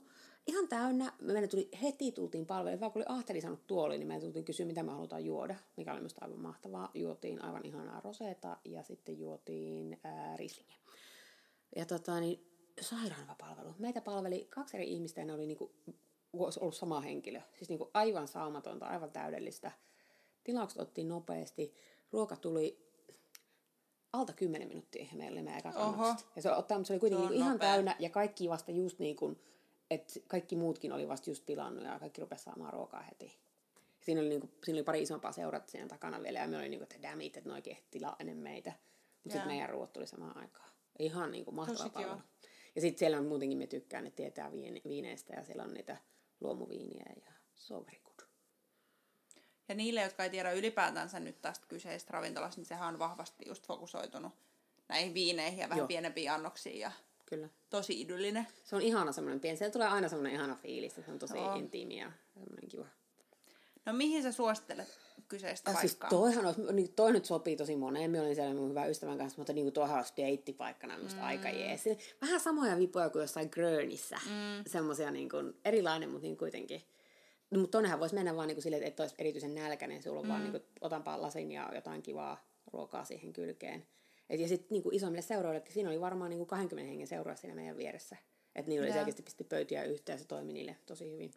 Ihan 0.48 0.68
täynnä. 0.68 1.14
Meille 1.22 1.48
tuli, 1.48 1.70
heti 1.82 2.12
tultiin 2.12 2.46
palvelu. 2.46 2.80
Vaan 2.80 2.92
kun 2.92 3.00
oli 3.00 3.18
Ahteri 3.18 3.42
saanut 3.42 3.68
tuoli, 3.68 3.98
niin 3.98 4.08
me 4.08 4.20
tultiin 4.20 4.46
kysyä, 4.46 4.66
mitä 4.66 4.84
me 4.84 4.92
halutaan 4.92 5.26
juoda. 5.26 5.56
Mikä 5.78 5.92
oli 5.92 6.00
minusta 6.00 6.26
aivan 6.26 6.40
mahtavaa. 6.40 6.92
Juotiin 6.94 7.44
aivan 7.44 7.66
ihanaa 7.66 8.02
roseta 8.02 8.58
ja 8.66 8.84
sitten 8.84 9.20
juotiin 9.20 10.00
ää, 10.04 10.38
rislingiä. 10.38 10.78
Ja 11.76 11.86
tota, 11.86 12.20
niin, 12.20 12.48
sairaan 12.82 13.22
hyvä 13.22 13.36
palvelu. 13.40 13.76
Meitä 13.80 14.02
palveli 14.02 14.48
kaksi 14.50 14.78
eri 14.78 14.92
ihmistä 14.92 15.22
ja 15.22 15.26
ne 15.26 15.34
oli 15.34 15.46
niinku, 15.46 15.72
olisi 16.34 16.60
ollut 16.60 16.76
sama 16.76 17.02
henkilö. 17.02 17.42
Siis 17.56 17.70
niinku 17.70 17.90
aivan 17.94 18.28
saumatonta, 18.28 18.86
aivan 18.86 19.12
täydellistä. 19.12 19.72
Tilaukset 20.44 20.80
otettiin 20.80 21.08
nopeasti. 21.08 21.74
Ruoka 22.12 22.36
tuli 22.36 22.83
alta 24.14 24.34
10 24.34 24.68
minuuttia 24.68 25.06
ja 25.12 25.18
meillä 25.18 25.36
oli 25.36 25.42
meidän 25.42 25.60
ekat 25.60 25.76
annokset. 25.78 26.28
Ja 26.36 26.42
se, 26.42 26.52
ottaa, 26.52 26.84
se 26.84 26.94
oli 26.94 27.00
kuitenkin 27.00 27.28
Se 27.28 27.28
on 27.28 27.32
niinku 27.32 27.44
ihan 27.44 27.54
nopea. 27.54 27.70
täynnä 27.70 27.96
ja 28.00 28.10
kaikki 28.10 28.50
vasta 28.50 28.72
just 28.72 29.00
niin 29.00 29.16
kuin, 29.16 29.40
että 29.92 30.14
kaikki 30.28 30.56
muutkin 30.56 30.92
oli 30.92 31.08
vasta 31.08 31.30
just 31.30 31.46
tilannut 31.46 31.84
ja 31.86 32.00
kaikki 32.00 32.22
rupesi 32.22 32.44
saamaan 32.44 32.74
ruokaa 32.74 33.02
heti. 33.02 33.38
Siinä 34.02 34.22
oli, 34.22 34.30
niinku, 34.30 34.50
siinä 34.64 34.78
oli 34.78 34.84
pari 34.84 35.02
isompaa 35.02 35.32
seurat 35.32 35.70
siinä 35.70 35.88
takana 35.88 36.22
vielä 36.24 36.40
ja 36.40 36.48
me 36.48 36.58
oli 36.58 36.70
niinku, 36.70 36.84
että 36.84 37.02
damn 37.02 37.22
it, 37.22 37.38
että 37.38 37.50
ne 37.50 37.54
oikein 37.54 37.76
ehti 37.78 37.88
tilaa 37.92 38.16
ennen 38.20 38.38
meitä. 38.38 38.74
Mutta 39.24 39.34
sitten 39.34 39.48
meidän 39.48 39.70
ruoat 39.70 39.94
tuli 39.94 40.08
samaan 40.08 40.38
aikaan. 40.38 40.70
Ihan 41.00 41.32
niinku 41.32 41.52
mahtava 41.52 41.78
Tosi 41.78 41.90
kiva. 41.90 42.02
palvelu. 42.02 42.22
Ja 42.76 42.82
sitten 42.82 43.00
siellä 43.00 43.18
on 43.18 43.26
muutenkin, 43.26 43.58
me 43.58 43.68
tykkään, 43.68 44.08
että 44.08 44.16
tietää 44.18 44.52
viineistä 44.88 45.34
ja 45.34 45.44
siellä 45.44 45.64
on 45.64 45.74
niitä 45.74 45.98
luomuviiniä 46.42 47.14
ja 47.26 47.32
so 47.56 47.86
very 47.86 48.00
good. 48.04 48.28
Ja 49.70 49.76
niille, 49.76 50.02
jotka 50.02 50.24
ei 50.24 50.30
tiedä 50.30 50.52
ylipäätänsä 50.52 51.20
nyt 51.20 51.42
tästä 51.42 51.66
kyseisestä 51.68 52.12
ravintolasta, 52.14 52.62
niin 52.62 52.66
sehän 52.66 52.94
on 52.94 53.00
vahvasti 53.00 53.46
just 53.48 53.68
fokusoitunut 53.68 54.32
näihin 54.90 55.14
viineihin 55.14 55.60
ja 55.60 55.70
vähän 55.70 55.80
Joo. 55.80 55.88
pienempiin 55.88 56.32
annoksiin 56.32 56.80
ja 56.80 56.92
Kyllä. 57.26 57.50
tosi 57.70 58.02
idyllinen. 58.02 58.48
Se 58.64 58.76
on 58.76 58.82
ihana 58.82 59.12
semmoinen 59.12 59.40
pieni, 59.40 59.58
siellä 59.58 59.74
tulee 59.74 59.88
aina 59.88 60.10
semmoinen 60.10 60.34
ihana 60.34 60.56
fiilis, 60.56 60.96
se 60.96 61.04
on 61.12 61.20
tosi 61.20 61.38
Joo. 61.38 61.56
intiimi 61.56 62.00
ja 62.00 62.12
semmoinen 62.34 62.70
kiva. 62.70 62.86
No 63.86 63.94
mihin 63.94 64.24
sä 64.24 64.32
suosittelet 64.32 65.00
kyseistä 65.28 65.72
Ja 65.72 65.78
siis 65.78 65.96
paikkaa? 65.96 66.10
toihan 66.10 66.46
olisi, 66.46 66.62
niin 66.74 66.94
toi 66.94 67.12
nyt 67.12 67.26
sopii 67.26 67.56
tosi 67.56 67.76
moneen. 67.76 68.12
Minä 68.12 68.24
olin 68.24 68.36
siellä 68.36 68.54
mun 68.54 68.70
hyvän 68.70 68.90
ystävän 68.90 69.18
kanssa, 69.18 69.38
mutta 69.38 69.54
niin 69.54 69.74
toihan 69.74 69.98
olisi 69.98 70.14
deittipaikkana 70.18 70.98
minusta 70.98 71.20
mm. 71.22 71.28
aika 71.28 71.50
jees. 71.50 71.86
Vähän 72.22 72.40
samoja 72.40 72.78
vipuja 72.78 73.10
kuin 73.10 73.22
jossain 73.22 73.50
Grönissä. 73.52 74.16
Mm. 74.26 74.64
Semmoisia 74.68 75.12
niin 75.12 75.30
kuin, 75.30 75.54
erilainen, 75.66 76.10
mutta 76.10 76.24
niin 76.24 76.38
kuitenkin. 76.38 76.82
No, 77.54 77.60
mutta 77.60 77.78
tonnehan 77.78 78.00
voisi 78.00 78.16
mennä 78.16 78.36
vaan 78.36 78.48
niin 78.48 78.56
kuin 78.56 78.64
silleen, 78.64 78.84
että 78.84 79.04
et 79.04 79.06
olisi 79.06 79.16
erityisen 79.18 79.56
nälkäinen. 79.56 80.04
Sulla 80.04 80.20
on 80.20 80.26
mm. 80.26 80.30
vaan 80.30 80.42
niin 80.42 80.52
kuin, 80.52 80.64
otanpa 80.82 81.22
lasin 81.22 81.52
ja 81.52 81.72
jotain 81.76 82.02
kivaa 82.02 82.46
ruokaa 82.74 83.06
siihen 83.06 83.34
kylkeen. 83.34 83.86
Et, 84.30 84.40
ja 84.40 84.48
sitten 84.48 84.68
niin 84.70 84.94
isommille 84.96 85.22
seuroillekin, 85.22 85.74
siinä 85.74 85.90
oli 85.90 86.02
varmaan 86.02 86.30
niin 86.30 86.38
kuin 86.38 86.48
20 86.48 86.90
hengen 86.90 87.08
seuraa 87.08 87.36
siinä 87.36 87.56
meidän 87.56 87.78
vieressä. 87.78 88.18
Että 88.56 88.70
niillä 88.70 88.86
oli 88.86 88.94
selkeästi 88.94 89.24
pisti 89.24 89.44
pöytiä 89.44 89.84
yhteen 89.84 90.16
ja 90.16 90.20
se 90.20 90.28
toimi 90.28 90.54
niille 90.54 90.78
tosi 90.86 91.12
hyvin. 91.12 91.32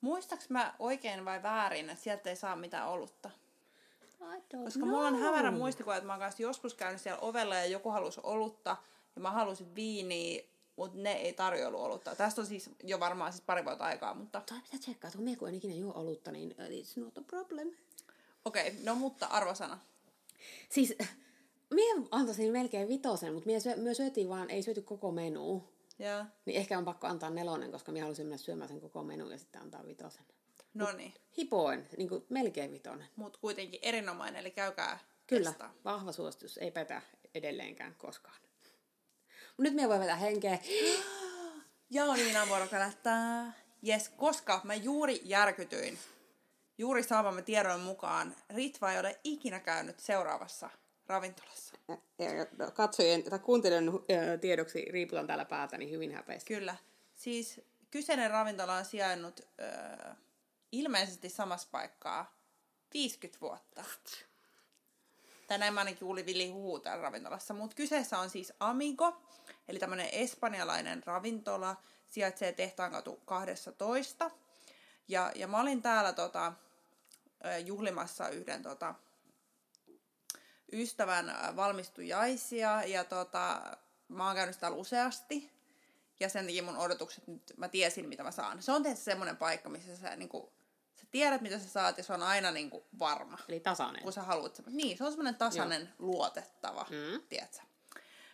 Muistaaks 0.00 0.50
mä 0.50 0.74
oikein 0.78 1.24
vai 1.24 1.42
väärin, 1.42 1.90
että 1.90 2.04
sieltä 2.04 2.30
ei 2.30 2.36
saa 2.36 2.56
mitään 2.56 2.88
olutta? 2.88 3.30
Koska 4.64 4.86
mulla 4.86 5.08
on 5.08 5.18
hämärä 5.18 5.50
muistikuva, 5.50 5.96
että 5.96 6.06
mä 6.06 6.12
oon 6.12 6.20
kanssa 6.20 6.42
joskus 6.42 6.74
käynyt 6.74 7.00
siellä 7.00 7.20
ovella 7.20 7.54
ja 7.54 7.66
joku 7.66 7.90
halusi 7.90 8.20
olutta 8.22 8.76
ja 9.16 9.22
mä 9.22 9.30
halusin 9.30 9.74
viiniä, 9.74 10.42
mutta 10.78 10.98
ne 10.98 11.12
ei 11.12 11.32
tarjoilu 11.32 11.82
olutta. 11.82 12.16
Tästä 12.16 12.40
on 12.40 12.46
siis 12.46 12.70
jo 12.84 13.00
varmaan 13.00 13.32
siis 13.32 13.44
pari 13.46 13.64
vuotta 13.64 13.84
aikaa, 13.84 14.14
mutta 14.14 14.42
Toi 14.48 14.60
pitää 14.62 14.78
tsekkaa, 14.80 15.08
että 15.08 15.16
kun 15.18 15.24
mie 15.24 15.36
kun 15.36 15.48
en 15.48 15.54
ikinä 15.54 15.74
juo 15.74 15.92
olutta, 15.94 16.32
niin 16.32 16.54
it's 16.58 17.00
not 17.00 17.18
a 17.18 17.22
problem. 17.22 17.70
okei, 18.44 18.68
okay, 18.68 18.80
no 18.84 18.94
mutta 18.94 19.26
arvosana. 19.26 19.78
Siis 20.68 20.94
mie 21.74 21.94
antaisin 22.10 22.52
melkein 22.52 22.88
vitosen, 22.88 23.32
mutta 23.34 23.46
mie 23.46 23.60
syö, 23.60 23.76
myö 23.76 23.94
syötiin 23.94 24.28
vaan, 24.28 24.50
ei 24.50 24.62
syöty 24.62 24.82
koko 24.82 25.12
menu. 25.12 25.64
Ja, 25.98 26.26
Niin 26.44 26.56
ehkä 26.56 26.78
on 26.78 26.84
pakko 26.84 27.06
antaa 27.06 27.30
nelonen, 27.30 27.72
koska 27.72 27.92
minä 27.92 28.04
halusin 28.04 28.26
mennä 28.26 28.36
syömään 28.36 28.68
sen 28.68 28.80
koko 28.80 29.02
menu 29.04 29.30
ja 29.30 29.38
sitten 29.38 29.62
antaa 29.62 29.86
vitosen. 29.86 30.24
no 30.74 30.92
niin. 30.92 31.14
Hipoen, 31.36 31.88
niin 31.96 32.08
kuin 32.08 32.24
melkein 32.28 32.72
vitonen. 32.72 33.06
Mutta 33.16 33.38
kuitenkin 33.38 33.80
erinomainen, 33.82 34.40
eli 34.40 34.50
käykää 34.50 34.98
Kyllä, 35.26 35.50
testaa. 35.50 35.74
vahva 35.84 36.12
suositus, 36.12 36.58
ei 36.58 36.70
petä 36.70 37.02
edelleenkään 37.34 37.94
koskaan. 37.98 38.36
Mut 39.58 39.64
nyt 39.64 39.74
minä 39.74 39.88
voi 39.88 40.00
vetää 40.00 40.16
henkeä. 40.16 40.58
Joo, 41.90 42.14
Niina 42.14 42.48
vuoro 42.48 42.66
kälättää. 42.66 43.52
Jes, 43.82 44.08
koska 44.08 44.60
mä 44.64 44.74
juuri 44.74 45.20
järkytyin. 45.24 45.98
Juuri 46.78 47.02
saamamme 47.02 47.42
tiedon 47.42 47.80
mukaan 47.80 48.36
Ritva 48.54 48.92
ei 48.92 48.98
ole 48.98 49.20
ikinä 49.24 49.60
käynyt 49.60 50.00
seuraavassa 50.00 50.70
ravintolassa. 51.06 51.74
Katsojien 52.74 53.22
tai 53.22 53.38
kuuntelijan 53.38 53.88
ö, 53.88 54.38
tiedoksi 54.38 54.84
riiputan 54.90 55.26
täällä 55.26 55.44
päätä, 55.44 55.78
niin 55.78 55.90
hyvin 55.90 56.14
häpeästi. 56.14 56.54
Kyllä. 56.54 56.76
Siis 57.14 57.60
kyseinen 57.90 58.30
ravintola 58.30 58.74
on 58.74 58.84
sijainnut 58.84 59.40
öö, 59.60 60.14
ilmeisesti 60.72 61.28
samassa 61.28 61.68
paikkaa 61.70 62.36
50 62.94 63.40
vuotta. 63.40 63.84
Tai 65.48 65.58
näin 65.58 65.74
mä 65.74 65.80
ainakin 65.80 65.98
kuulin 65.98 66.26
Vili 66.26 66.48
huhu 66.48 66.80
täällä 66.80 67.02
ravintolassa. 67.02 67.54
Mutta 67.54 67.76
kyseessä 67.76 68.18
on 68.18 68.30
siis 68.30 68.52
Amigo, 68.60 69.22
eli 69.68 69.78
tämmöinen 69.78 70.08
espanjalainen 70.12 71.02
ravintola, 71.06 71.76
sijaitsee 72.08 72.52
Tehtaankatu 72.52 73.16
12. 73.16 74.30
Ja, 75.08 75.32
ja 75.34 75.48
mä 75.48 75.60
olin 75.60 75.82
täällä 75.82 76.12
tota, 76.12 76.52
juhlimassa 77.64 78.28
yhden 78.28 78.62
tota, 78.62 78.94
ystävän 80.72 81.34
valmistujaisia 81.56 82.82
ja 82.84 83.04
tota, 83.04 83.76
mä 84.08 84.26
oon 84.26 84.36
käynyt 84.36 84.60
täällä 84.60 84.78
useasti. 84.78 85.50
Ja 86.20 86.28
sen 86.28 86.44
takia 86.44 86.62
mun 86.62 86.76
odotukset 86.76 87.26
nyt, 87.26 87.52
mä 87.56 87.68
tiesin 87.68 88.08
mitä 88.08 88.22
mä 88.22 88.30
saan. 88.30 88.62
Se 88.62 88.72
on 88.72 88.82
tietysti 88.82 89.04
semmoinen 89.04 89.36
paikka, 89.36 89.68
missä 89.68 89.96
sä, 89.96 90.16
niinku, 90.16 90.52
sä 90.56 90.57
tiedät 91.10 91.40
mitä 91.40 91.58
sä 91.58 91.68
saat 91.68 91.98
ja 91.98 92.04
se 92.04 92.12
on 92.12 92.22
aina 92.22 92.50
niinku, 92.50 92.86
varma. 92.98 93.38
Eli 93.48 93.60
tasainen. 93.60 94.02
Kun 94.02 94.12
sä 94.12 94.22
haluat. 94.22 94.62
Niin, 94.66 94.98
se 94.98 95.04
on 95.04 95.10
semmoinen 95.12 95.34
tasainen, 95.34 95.80
Joo. 95.82 95.90
luotettava, 95.98 96.86
Mm. 96.90 97.20
tiedätkö? 97.28 97.62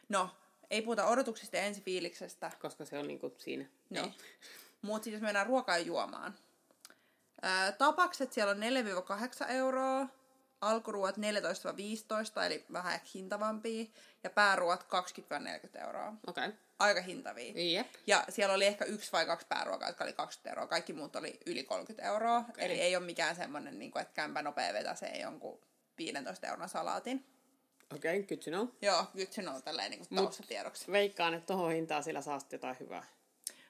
No, 0.08 0.30
ei 0.70 0.82
puhuta 0.82 1.06
odotuksista 1.06 1.56
ja 1.56 1.62
ensifiiliksestä. 1.62 2.50
Koska 2.60 2.84
se 2.84 2.98
on 2.98 3.06
niinku 3.08 3.34
siinä. 3.38 3.64
Niin. 3.90 4.14
Mutta 4.82 5.04
sitten 5.04 5.12
jos 5.18 5.22
mennään 5.22 5.46
ruokaan 5.46 5.78
ja 5.80 5.86
juomaan. 5.86 6.34
Ää, 7.42 7.72
tapakset 7.72 8.32
siellä 8.32 8.50
on 8.50 8.60
4-8 8.60 9.50
euroa, 9.50 10.06
alkuruot 10.64 11.16
14-15, 11.16 11.20
eli 12.46 12.64
vähän 12.72 12.94
ehkä 12.94 13.08
hintavampia, 13.14 13.84
ja 14.24 14.30
pääruot 14.30 14.82
20-40 14.82 15.80
euroa. 15.80 16.12
Okei. 16.26 16.48
Okay. 16.48 16.58
Aika 16.78 17.00
hintavia. 17.00 17.52
Jep. 17.72 17.86
Ja 18.06 18.24
siellä 18.28 18.54
oli 18.54 18.64
ehkä 18.64 18.84
yksi 18.84 19.12
vai 19.12 19.26
kaksi 19.26 19.46
pääruokaa, 19.48 19.88
jotka 19.88 20.04
oli 20.04 20.12
20 20.12 20.50
euroa. 20.50 20.66
Kaikki 20.66 20.92
muut 20.92 21.16
oli 21.16 21.40
yli 21.46 21.62
30 21.62 22.08
euroa. 22.08 22.38
Okay. 22.38 22.64
Eli 22.64 22.80
ei 22.80 22.96
ole 22.96 23.04
mikään 23.04 23.36
semmoinen, 23.36 23.78
niin 23.78 23.98
että 24.00 24.14
kämpä 24.14 24.42
nopea 24.42 24.72
vetäsee 24.72 25.20
jonkun 25.20 25.60
15 25.98 26.46
euron 26.46 26.68
salaatin. 26.68 27.26
Okei, 27.94 28.18
okay, 28.20 28.36
good 28.36 28.44
to 28.44 28.50
know. 28.50 28.68
Joo, 28.82 29.06
good 29.16 29.26
to 29.26 29.42
know, 29.42 29.62
tälleen 29.62 29.90
niin 29.90 30.00
Mut- 30.10 30.16
taustatiedoksi. 30.16 30.92
Veikkaan, 30.92 31.34
että 31.34 31.46
tohon 31.46 31.72
hintaan 31.72 32.04
sillä 32.04 32.22
saa 32.22 32.38
jotain 32.52 32.76
hyvää. 32.80 33.04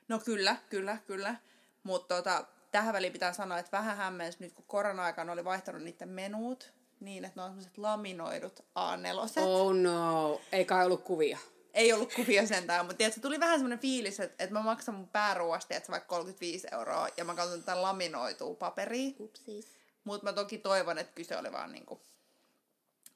No 0.09 0.19
kyllä, 0.19 0.57
kyllä, 0.71 0.99
kyllä. 1.07 1.37
Mutta 1.83 2.15
tota, 2.15 2.45
tähän 2.71 2.95
väliin 2.95 3.13
pitää 3.13 3.33
sanoa, 3.33 3.59
että 3.59 3.77
vähän 3.77 3.97
hämmensi 3.97 4.39
nyt, 4.41 4.53
kun 4.53 4.65
korona-aikana 4.69 5.33
oli 5.33 5.45
vaihtanut 5.45 5.83
niiden 5.83 6.09
menuut 6.09 6.73
niin, 7.01 7.25
että 7.25 7.41
ne 7.41 7.45
on 7.45 7.51
sellaiset 7.51 7.79
laminoidut 7.79 8.61
A4. 8.61 9.43
Oh. 9.43 9.61
Oh 9.61 9.75
no, 9.75 10.41
ei 10.53 10.65
kai 10.65 10.87
ollut 10.87 11.05
kuvia. 11.05 11.39
Ei 11.75 11.93
ollut 11.93 12.15
kuvia 12.15 12.47
sentään, 12.47 12.87
mutta 12.87 12.99
tiedätkö, 12.99 13.21
tuli 13.21 13.41
vähän 13.41 13.59
semmoinen 13.59 13.79
fiilis, 13.79 14.21
että, 14.21 14.45
että 14.45 14.55
mä 14.55 14.63
maksan 14.63 14.95
mun 14.95 15.09
pääruoasta, 15.09 15.75
että 15.75 15.93
vaikka 15.93 16.09
35 16.09 16.69
euroa, 16.73 17.09
ja 17.17 17.25
mä 17.25 17.35
katson 17.35 17.63
tätä 17.63 17.83
laminoitua 17.83 18.55
paperia. 18.55 19.13
Upsis. 19.19 19.67
Mutta 20.05 20.25
mä 20.25 20.33
toki 20.33 20.59
toivon, 20.59 20.99
että 20.99 21.15
kyse 21.15 21.37
oli 21.37 21.53
vaan 21.53 21.73
niinku 21.73 22.01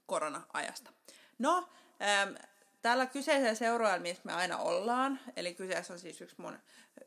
korona-ajasta. 0.07 0.93
No, 1.38 1.69
äm, 2.23 2.35
tällä 2.83 3.07
kyseisellä 3.07 3.55
seurueella, 3.55 3.99
missä 3.99 4.23
me 4.25 4.33
aina 4.33 4.59
ollaan, 4.59 5.21
eli 5.37 5.55
kyseessä 5.55 5.93
on 5.93 5.99
siis 5.99 6.21
yksi 6.21 6.37
mun 6.38 6.59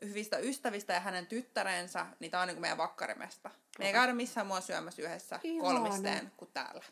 hyvistä 0.02 0.38
ystävistä 0.38 0.92
ja 0.92 1.00
hänen 1.00 1.26
tyttärensä, 1.26 2.06
niin 2.20 2.30
tää 2.30 2.40
on 2.40 2.46
niinku 2.48 2.60
meidän 2.60 2.78
vakkarimesta. 2.78 3.50
Me 3.78 3.86
ei 3.86 3.92
käydä 3.92 4.12
missään 4.14 4.46
mua 4.46 4.60
syömässä 4.60 5.02
yhdessä 5.02 5.40
Ihana. 5.42 5.62
kolmisteen 5.80 6.32
kuin 6.36 6.50
täällä. 6.54 6.84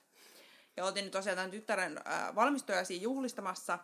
Ja 0.76 0.84
oltiin 0.84 1.04
nyt 1.04 1.12
tosiaan 1.12 1.36
tämän 1.36 1.50
tyttären 1.50 2.00
äh, 2.08 2.34
valmistujaisia 2.34 3.00
juhlistamassa. 3.00 3.78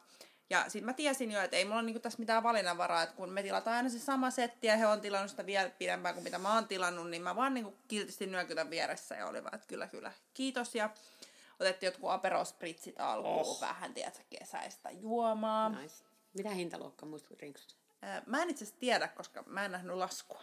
Ja 0.50 0.64
sitten 0.68 0.84
mä 0.86 0.92
tiesin 0.92 1.30
jo, 1.30 1.40
että 1.42 1.56
ei 1.56 1.64
mulla 1.64 1.76
ole 1.76 1.82
niinku 1.86 2.00
tässä 2.00 2.18
mitään 2.18 2.42
valinnanvaraa, 2.42 3.02
että 3.02 3.16
kun 3.16 3.30
me 3.30 3.42
tilataan 3.42 3.76
aina 3.76 3.88
se 3.88 3.98
sama 3.98 4.30
setti 4.30 4.66
ja 4.66 4.76
he 4.76 4.86
on 4.86 5.00
tilannut 5.00 5.30
sitä 5.30 5.46
vielä 5.46 5.70
pidempään 5.70 6.14
kuin 6.14 6.24
mitä 6.24 6.38
mä 6.38 6.54
oon 6.54 6.68
tilannut, 6.68 7.10
niin 7.10 7.22
mä 7.22 7.36
vaan 7.36 7.54
niinku 7.54 7.74
kiltisti 7.88 8.26
nyökytän 8.26 8.70
vieressä 8.70 9.14
ja 9.14 9.26
oli 9.26 9.44
vaan, 9.44 9.54
että 9.54 9.66
kyllä 9.66 9.88
kyllä, 9.88 10.12
kiitos. 10.34 10.74
Ja 10.74 10.90
otettiin 11.60 11.88
jotkut 11.88 12.10
aperospritsit 12.10 13.00
alkuun, 13.00 13.40
Oh. 13.40 13.60
vähän 13.60 13.94
tiedätkö, 13.94 14.22
kesäistä 14.30 14.90
juomaa. 14.90 15.68
Nice. 15.68 16.04
Mitä 16.34 16.50
hintaluokkaa 16.50 17.08
muistatko 17.08 17.36
rinksusta? 17.40 17.74
Mä 18.26 18.42
en 18.42 18.50
itse 18.50 18.64
asiassa 18.64 18.80
tiedä, 18.80 19.08
koska 19.08 19.42
mä 19.46 19.64
en 19.64 19.72
nähnyt 19.72 19.96
laskua. 19.96 20.42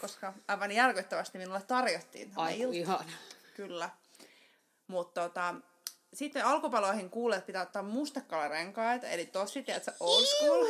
Koska 0.00 0.34
aivan 0.48 0.72
järkyttävästi 0.72 1.38
minulle 1.38 1.62
tarjottiin 1.62 2.30
tämä 2.30 2.42
Ai, 2.42 2.60
ilta. 2.60 2.76
ihana. 2.76 3.12
Kyllä. 3.56 3.90
Mutta 4.86 5.20
tota, 5.20 5.54
sitten 6.14 6.44
alkupaloihin 6.44 7.10
kuulee, 7.10 7.38
että 7.38 7.46
pitää 7.46 7.62
ottaa 7.62 7.82
mustekalarenkaat, 7.82 9.04
eli 9.04 9.26
tosi, 9.26 9.62
tiedätkö, 9.62 9.92
old 10.00 10.24
school. 10.24 10.66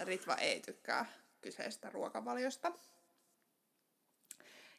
Ritva 0.00 0.34
ei 0.34 0.60
tykkää 0.60 1.06
kyseistä 1.40 1.90
ruokavaliosta. 1.90 2.72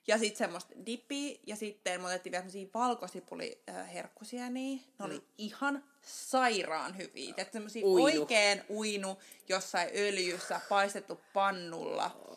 Ja 0.07 0.17
sitten 0.17 0.37
semmoista 0.37 0.73
dippiä, 0.85 1.39
ja 1.47 1.55
sitten 1.55 2.01
me 2.01 2.07
otettiin 2.07 2.31
vielä 2.31 2.41
semmosia 2.41 2.69
valkosipuliherkkusia, 2.73 4.49
niin 4.49 4.83
ne 4.99 5.05
oli 5.05 5.23
ihan 5.37 5.83
sairaan 6.01 6.97
hyviä. 6.97 7.33
Että 7.37 7.53
semmosia 7.53 7.85
Uinu. 7.85 8.21
oikein 8.21 8.63
uinu 8.69 9.19
jossain 9.49 9.89
öljyssä, 9.95 10.61
paistettu 10.69 11.21
pannulla. 11.33 12.27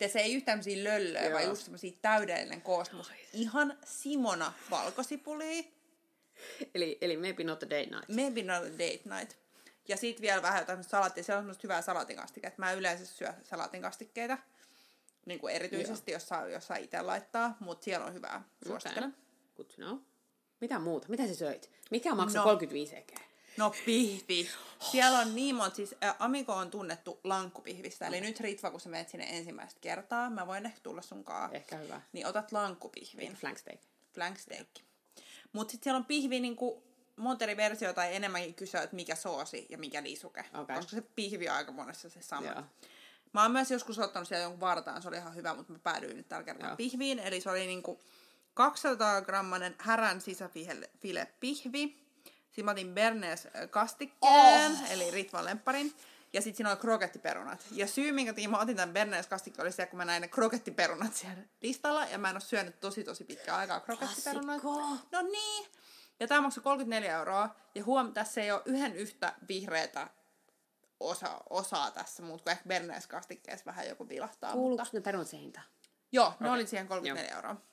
Ja 0.00 0.08
se 0.08 0.20
ei 0.20 0.34
yhtään 0.34 0.64
semmosia 0.64 0.84
löllöjä, 0.84 1.24
Joo. 1.24 1.32
vaan 1.32 1.44
just 1.44 1.62
semmosia 1.62 1.92
täydellinen 2.02 2.62
koostumus. 2.62 3.12
Ihan 3.32 3.78
Simona 3.84 4.52
valkosipulia. 4.70 5.62
Eli, 6.74 6.98
eli 7.00 7.16
maybe 7.16 7.44
not 7.44 7.62
a 7.62 7.70
day 7.70 7.86
night. 7.86 8.08
Maybe 8.08 8.42
not 8.42 8.62
a 8.62 8.72
date 8.72 9.00
night. 9.18 9.36
Ja 9.88 9.96
sitten 9.96 10.22
vielä 10.22 10.42
vähän 10.42 10.58
jotain 10.58 10.84
salaattia. 10.84 11.24
Siellä 11.24 11.38
on 11.38 11.42
semmoista 11.42 11.62
hyvää 11.62 11.82
salatinkastiketta. 11.82 12.58
Mä 12.58 12.72
yleensä 12.72 13.06
syö 13.06 13.34
salatinkastikkeita. 13.42 14.38
Niin 15.26 15.40
kuin 15.40 15.54
erityisesti, 15.54 16.12
jos 16.12 16.28
saa, 16.28 16.48
jos 16.48 16.66
saa 16.66 16.76
itse 16.76 17.02
laittaa. 17.02 17.56
Mutta 17.60 17.84
siellä 17.84 18.06
on 18.06 18.14
hyvää. 18.14 18.42
Suosittelen. 18.66 19.08
Okay. 19.08 19.20
Good 19.56 19.66
to 19.66 19.74
know. 19.76 19.98
Mitä 20.60 20.78
muuta? 20.78 21.08
Mitä 21.08 21.26
sä 21.26 21.34
söit? 21.34 21.70
Mikä 21.90 22.14
maksoi 22.14 22.38
No. 22.38 22.44
35 22.44 22.96
ekeä? 22.96 23.20
No 23.56 23.74
pihvi. 23.86 24.48
Siellä 24.90 25.18
on 25.18 25.34
niin 25.34 25.54
monta, 25.54 25.76
siis 25.76 25.94
ä, 26.04 26.14
Amiko 26.18 26.52
on 26.52 26.70
tunnettu 26.70 27.20
lankkupihvistä. 27.24 28.06
Eli 28.06 28.20
nyt 28.20 28.40
Ritva, 28.40 28.70
kun 28.70 28.80
sä 28.80 28.88
menet 28.88 29.08
sinne 29.08 29.26
ensimmäistä 29.28 29.80
kertaa, 29.80 30.30
mä 30.30 30.46
voin 30.46 30.66
ehkä 30.66 30.80
tulla 30.82 31.02
sunkaan. 31.02 31.54
Ehkä 31.54 31.76
hyvä. 31.76 32.00
Niin 32.12 32.26
otat 32.26 32.52
lankkupihvin. 32.52 33.34
Flank 33.36 33.58
steak. 33.58 33.80
flank 34.14 34.38
steak. 34.38 34.68
Mutta 35.52 35.72
sitten 35.72 35.84
siellä 35.84 35.98
on 35.98 36.04
pihvi 36.04 36.40
niinku 36.40 36.82
monta 37.16 37.44
eri 37.44 37.56
versiota 37.56 37.94
tai 37.94 38.14
enemmänkin 38.16 38.54
kysyä, 38.54 38.82
että 38.82 38.96
mikä 38.96 39.14
soosi 39.14 39.66
ja 39.68 39.78
mikä 39.78 40.02
lisuke. 40.02 40.44
Okei. 40.54 40.76
Koska 40.76 40.90
se 40.96 41.02
pihvi 41.16 41.48
on 41.48 41.54
aika 41.54 41.72
monessa 41.72 42.10
se 42.10 42.22
sama. 42.22 42.46
Joo. 42.46 42.62
Mä 43.32 43.42
oon 43.42 43.52
myös 43.52 43.70
joskus 43.70 43.98
ottanut 43.98 44.28
siellä 44.28 44.42
jonkun 44.42 44.60
vartaan, 44.60 45.02
se 45.02 45.08
oli 45.08 45.16
ihan 45.16 45.34
hyvä, 45.34 45.54
mutta 45.54 45.72
mä 45.72 45.78
päädyin 45.78 46.16
nyt 46.16 46.28
tällä 46.28 46.44
kertaa 46.44 46.68
Joo. 46.68 46.76
pihviin. 46.76 47.18
Eli 47.18 47.40
se 47.40 47.50
oli 47.50 47.66
niinku 47.66 48.00
200 48.60 49.22
grammanen 49.22 49.74
härän 49.78 50.20
sisäfile 50.20 51.26
pihvi. 51.40 52.06
Sitten 52.46 52.64
mä 52.64 52.70
otin 52.70 52.94
Bernes 52.94 53.48
kastikkeen, 53.70 54.72
oh. 54.72 54.92
eli 54.92 55.10
Ritvan 55.10 55.44
lempparin. 55.44 55.94
Ja 56.32 56.40
sitten 56.42 56.56
siinä 56.56 56.70
oli 56.70 56.78
krokettiperunat. 56.78 57.66
Ja 57.70 57.86
syy, 57.86 58.12
minkä 58.12 58.48
mä 58.48 58.58
otin 58.58 58.76
tämän 58.76 58.92
Bernes 58.92 59.26
kastikkeen, 59.26 59.64
oli 59.64 59.72
se, 59.72 59.86
kun 59.86 59.96
mä 59.96 60.04
näin 60.04 60.20
ne 60.20 60.28
krokettiperunat 60.28 61.14
siellä 61.14 61.42
listalla. 61.60 62.04
Ja 62.04 62.18
mä 62.18 62.30
en 62.30 62.36
ole 62.36 62.40
syönyt 62.40 62.80
tosi 62.80 63.04
tosi 63.04 63.24
pitkään 63.24 63.58
aikaa 63.58 63.80
krokettiperunat. 63.80 64.62
No 65.12 65.22
niin. 65.22 65.66
Ja 66.20 66.26
tämä 66.26 66.40
maksoi 66.40 66.64
34 66.64 67.18
euroa. 67.18 67.56
Ja 67.74 67.84
huom, 67.84 68.12
tässä 68.12 68.40
ei 68.40 68.52
ole 68.52 68.62
yhden 68.64 68.96
yhtä 68.96 69.34
vihreätä 69.48 70.10
osa, 71.00 71.40
osaa 71.50 71.90
tässä, 71.90 72.22
muut 72.22 72.42
kuin 72.42 72.52
ehkä 72.52 72.68
Bernes 72.68 73.06
kastikkeessa 73.06 73.66
vähän 73.66 73.88
joku 73.88 74.08
vilahtaa. 74.08 74.52
Kuuluuko 74.52 74.82
Mutta... 74.82 74.98
ne 74.98 75.00
perunat 75.00 75.28
se 75.28 75.36
hinta? 75.36 75.60
Joo, 76.12 76.34
ne 76.40 76.50
oli 76.50 76.66
siihen 76.66 76.88
34 76.88 77.36
euroa. 77.36 77.69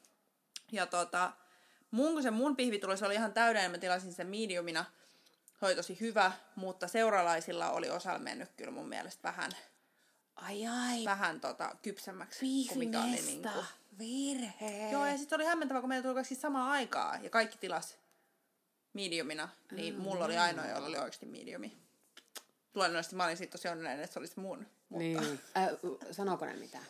Ja 0.72 0.86
tota, 0.86 1.32
mun, 1.92 2.14
kun 2.14 2.24
se 2.24 2.32
mun 2.32 2.56
pihvi 2.56 2.80
tuli, 2.80 2.98
se 2.98 3.06
oli 3.06 3.14
ihan 3.16 3.34
täydellinen. 3.34 3.72
Mä 3.72 3.78
tilasin 3.78 4.14
sen 4.14 4.28
mediumina. 4.28 4.86
Se 5.60 5.66
oli 5.66 5.76
tosi 5.76 6.00
hyvä, 6.00 6.32
mutta 6.56 6.88
seuralaisilla 6.88 7.70
oli 7.72 7.90
osalla 7.90 8.20
mennyt 8.20 8.50
kyllä 8.58 8.72
mun 8.72 8.90
mielestä 8.90 9.24
vähän, 9.24 9.52
Ai 10.36 10.68
ai. 10.68 11.06
vähän 11.06 11.42
tota, 11.42 11.76
kypsemmäksi. 11.82 12.66
kuin 12.68 12.80
mikä 12.80 13.00
oli 13.02 13.22
niinku. 13.22 13.50
Virhe. 14.00 14.90
Joo, 14.92 15.06
ja 15.06 15.18
sitten 15.18 15.36
oli 15.36 15.46
hämmentävä, 15.46 15.80
kun 15.80 15.90
meillä 15.90 16.04
tuli 16.04 16.14
kaikki 16.14 16.36
samaan 16.36 16.72
aikaan 16.72 17.24
ja 17.24 17.30
kaikki 17.30 17.58
tilas 17.58 17.98
mediumina, 18.94 19.50
niin 19.72 19.94
Mm. 19.96 20.02
mulla 20.02 20.26
oli 20.26 20.38
ainoa, 20.38 20.66
jolla 20.68 20.88
oli 20.88 20.98
oikeasti 20.98 21.26
mediumi. 21.26 21.78
Luonnollisesti 22.76 23.16
mä 23.16 23.24
olin 23.26 23.38
siitä 23.38 23.52
tosi 23.52 23.68
onnellinen, 23.68 24.00
että 24.04 24.14
se 24.14 24.20
olisi 24.20 24.40
mun. 24.40 24.58
Mutta 24.90 24.98
Niin. 25.04 25.40
Äh, 25.58 25.70
sanooko 26.12 26.46
ne 26.46 26.56
mitään? 26.56 26.86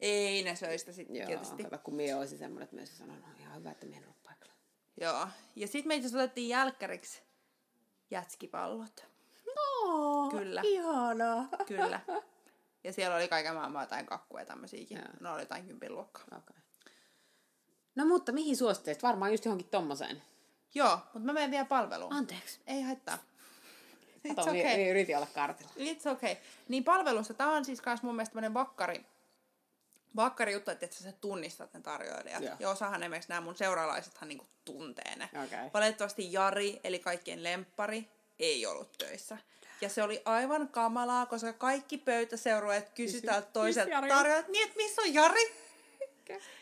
Ei 0.00 0.42
ne 0.42 0.56
söi 0.56 0.78
sitä 0.78 0.92
sitten 0.92 1.16
Joo, 1.16 1.26
tietysti. 1.26 1.62
kato, 1.62 1.78
kun 1.78 1.94
mie 1.94 2.14
olisin 2.14 2.38
semmoinen, 2.38 2.64
että 2.64 2.76
myös 2.76 2.98
sanon, 2.98 3.20
no 3.20 3.26
ihan 3.40 3.58
hyvä, 3.58 3.70
että 3.70 3.86
mie 3.86 3.96
en 3.96 4.04
ollut 4.04 4.22
paikalla. 4.22 4.54
Joo. 5.00 5.28
Ja 5.56 5.66
sitten 5.66 5.88
me 5.88 5.94
itse 5.94 6.06
asiassa 6.06 6.24
otettiin 6.24 6.48
jälkkäriksi 6.48 7.22
jätskipallot. 8.10 9.04
No, 9.56 10.28
Kyllä. 10.30 10.62
Ihanaa. 10.64 11.48
Kyllä. 11.66 12.00
Ja 12.84 12.92
siellä 12.92 13.16
oli 13.16 13.28
kaiken 13.28 13.54
maailman 13.54 13.82
jotain 13.82 14.06
kakkuja 14.06 14.42
ja 14.42 14.46
tämmöisiäkin. 14.46 14.98
Joo. 14.98 15.06
Ne 15.20 15.30
oli 15.30 15.42
jotain 15.42 15.66
kympin 15.66 15.92
luokkaa. 15.94 16.38
Okay. 16.38 16.56
No 17.94 18.04
mutta 18.04 18.32
mihin 18.32 18.56
suosittelet? 18.56 19.02
Varmaan 19.02 19.30
just 19.30 19.44
johonkin 19.44 19.68
tommoseen. 19.68 20.22
Joo, 20.74 20.98
mutta 21.04 21.26
mä 21.26 21.32
menen 21.32 21.50
vielä 21.50 21.64
palveluun. 21.64 22.12
Anteeksi. 22.12 22.60
Ei 22.66 22.82
haittaa. 22.82 23.18
It's 24.28 24.34
Kato, 24.34 24.50
okay. 24.50 24.60
okay. 24.60 24.88
yritin 24.90 25.16
olla 25.16 25.26
kartilla. 25.34 25.70
It's 25.76 26.10
okay. 26.10 26.36
Niin 26.68 26.84
palvelussa, 26.84 27.34
tää 27.34 27.48
on 27.48 27.64
siis 27.64 27.80
kans 27.80 28.02
mun 28.02 28.14
mielestä 28.14 28.32
tämmönen 28.32 28.54
vakkari, 28.54 29.04
vakkari 30.16 30.52
juttu, 30.52 30.70
että 30.70 30.86
sä 30.90 31.12
tunnistat 31.12 31.74
ne 31.74 31.80
tarjoilijat. 31.80 32.42
Joo. 32.42 32.56
Ja 32.58 32.70
osahan 32.70 33.02
esimerkiksi 33.02 33.28
nämä 33.28 33.40
mun 33.40 33.56
seuraalaisethan 33.56 34.28
niinku 34.28 34.46
tuntee 34.64 35.16
ne. 35.16 35.28
Okei. 35.44 35.70
Valitettavasti 35.74 36.32
Jari, 36.32 36.80
eli 36.84 36.98
kaikkien 36.98 37.42
lemppari, 37.42 38.08
ei 38.38 38.66
ollut 38.66 38.92
töissä. 38.98 39.38
Ja 39.80 39.88
se 39.88 40.02
oli 40.02 40.22
aivan 40.24 40.68
kamalaa, 40.68 41.26
koska 41.26 41.52
kaikki 41.52 41.98
pöytäseurueet 41.98 42.88
kysy 42.88 43.12
Kysy- 43.16 43.26
täältä 43.26 43.48
toiselta 43.52 43.84
kysy 43.86 43.94
Jari. 43.94 44.08
tarjoajalta, 44.08 44.50
niin 44.50 44.64
että 44.64 44.76
missä 44.76 45.02
on 45.02 45.14
Jari? 45.14 45.65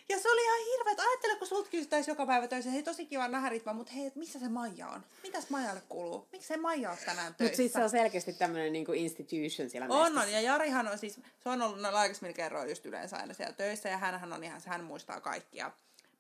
Ja 0.09 0.21
se 0.21 0.31
oli 0.31 0.43
ihan 0.43 0.59
hirveet. 0.67 1.01
Ajattele, 1.01 1.37
kun 1.37 1.47
sulta 1.47 1.71
kysyttäisiin 1.71 2.13
joka 2.13 2.27
päivä 2.27 2.49
töissä, 2.49 2.71
hei 2.71 2.83
tosi 2.83 3.07
kiva 3.07 3.29
nähdä 3.29 3.49
Ritva, 3.49 3.73
mutta 3.73 3.93
hei, 3.93 4.13
missä 4.15 4.39
se 4.39 4.49
Maija 4.49 4.89
on? 4.89 5.05
Mitäs 5.23 5.51
Maijalle 5.51 5.83
kuuluu? 5.89 6.29
Miksi 6.33 6.49
se 6.49 6.57
Maija 6.57 6.91
on 6.91 6.97
tänään 7.07 7.35
töissä? 7.35 7.45
Mutta 7.45 7.57
siis 7.57 7.73
se 7.73 7.83
on 7.83 7.91
selkeästi 7.91 8.33
tämmöinen 8.33 8.73
niinku 8.73 8.93
institution 8.93 9.71
siellä 9.71 9.95
On, 9.95 10.19
on. 10.19 10.33
Ja 10.33 10.41
Jarihan 10.41 10.89
on 10.89 10.99
siis, 10.99 11.15
se 11.15 11.49
on 11.49 11.63
ollut 11.63 11.81
noilla 11.81 12.01
aikaisemmin 12.01 12.35
kerroin 12.35 12.69
just 12.69 12.87
yleensä 12.87 13.17
aina 13.17 13.35
siellä 13.35 13.53
töissä, 13.53 13.89
ja 13.89 13.99
hänhän 13.99 14.33
on 14.33 14.45
ihan, 14.45 14.61
hän 14.67 14.85
muistaa 14.85 15.21
kaikkia. 15.21 15.71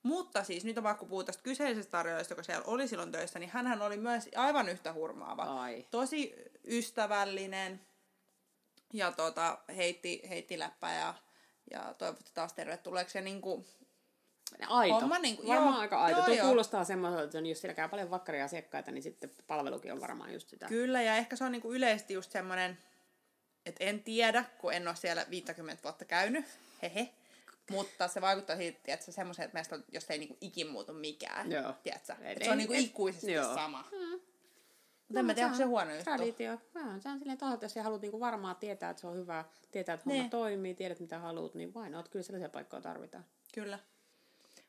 Mutta 0.02 0.44
siis 0.44 0.64
nyt 0.64 0.78
on 0.78 0.85
pakko 0.85 1.07
puhua 1.07 1.24
tästä 1.24 1.42
kyseisestä 1.42 1.90
tarjoajasta, 1.90 2.33
joka 2.33 2.42
siellä 2.42 2.64
oli 2.66 2.88
silloin 2.88 3.12
töissä, 3.12 3.38
niin 3.38 3.50
hänhän 3.50 3.83
oli 3.83 3.96
myös 3.96 4.28
aivan 4.37 4.68
yhtä 4.68 4.92
hurmaava. 4.92 5.42
Ai. 5.42 5.87
Tosi 5.90 6.35
ystävällinen 6.66 7.80
ja 8.92 9.12
tota, 9.12 9.59
heitti, 9.76 10.22
heitti 10.28 10.59
läppää 10.59 11.00
ja, 11.00 11.14
ja 11.70 11.94
toivotti 11.98 12.31
taas 12.35 12.53
tervetulleeksi. 12.53 13.18
Ja 13.18 13.22
niin 13.22 13.40
kuin, 13.40 13.66
Aito. 14.68 14.94
Homma 15.00 15.18
niinku- 15.18 15.46
varmaan 15.46 15.72
joo, 15.74 15.81
aika 15.81 16.03
aito. 16.03 16.18
joo, 16.18 16.27
Tuo 16.27 16.35
joo. 16.35 16.46
kuulostaa 16.46 16.85
semmoiselta, 16.85 17.24
että 17.24 17.38
jos 17.48 17.61
siellä 17.61 17.74
käy 17.74 17.88
paljon 17.88 18.11
vakkaria 18.11 18.44
asiakkaita, 18.44 18.90
niin 18.90 19.03
sitten 19.03 19.31
palvelukin 19.46 19.92
on 19.92 20.00
varmaan 20.00 20.33
just 20.33 20.48
sitä. 20.48 20.66
Kyllä, 20.66 21.03
ja 21.03 21.16
ehkä 21.16 21.37
se 21.37 21.44
on 21.44 21.53
niinku 21.53 21.72
yleisesti 21.72 22.14
just 22.14 22.33
semmoinen, 22.33 22.79
että 23.66 23.85
en 23.85 24.03
tiedä, 24.03 24.44
kun 24.59 24.72
en 24.72 24.88
ole 24.88 24.96
siellä 24.96 25.27
50 25.31 25.83
vuotta 25.83 26.05
käynyt, 26.05 26.44
hehe. 26.83 27.09
Mutta 27.70 28.09
se 28.09 28.20
vaikuttaa 28.20 28.57
siitä, 28.57 28.79
että 28.87 29.07
se 29.07 29.12
semmoisen, 29.12 29.44
että 29.44 29.55
meistä 29.55 29.74
on, 29.74 29.85
jos 29.92 30.11
ei 30.11 30.18
niinku 30.18 30.37
ikin 30.40 30.66
muutu 30.66 30.92
mikään. 30.92 31.53
Joo. 31.53 31.74
Tiedätkö? 31.83 32.12
Et 32.12 32.24
Että 32.33 32.44
se 32.44 32.50
on 32.50 32.59
niinku 32.59 32.74
et- 32.74 32.81
ikuisesti 32.81 33.33
joo. 33.33 33.55
sama. 33.55 33.85
Mm. 33.92 34.20
Mutta 35.14 35.20
en 35.20 35.27
mä 35.27 35.35
tiedä, 35.35 35.46
onko 35.46 35.59
se 35.59 35.64
huono 35.64 35.90
juttu. 35.90 36.05
Traditio. 36.05 36.59
Se 36.98 37.09
on 37.09 37.18
silleen 37.18 37.38
että 37.55 37.64
jos 37.64 37.72
sä 37.72 37.83
haluat 37.83 38.03
niinku 38.03 38.20
varmaan 38.20 38.57
tietää, 38.57 38.90
että 38.90 39.00
se 39.00 39.07
on 39.07 39.16
hyvä, 39.16 39.44
tietää, 39.72 39.94
että 39.94 40.05
homma 40.07 40.20
Niin. 40.22 40.31
toimii, 40.31 40.74
tiedät 40.74 41.00
mitä 41.00 41.18
haluat, 41.18 41.55
niin 41.55 41.74
vain 41.74 41.94
oot. 41.94 42.09
Kyllä 42.09 42.22
sellaisia 42.22 42.48
paikkoja 42.48 42.83
tarvitaan. 42.83 43.24
Kyllä. 43.55 43.79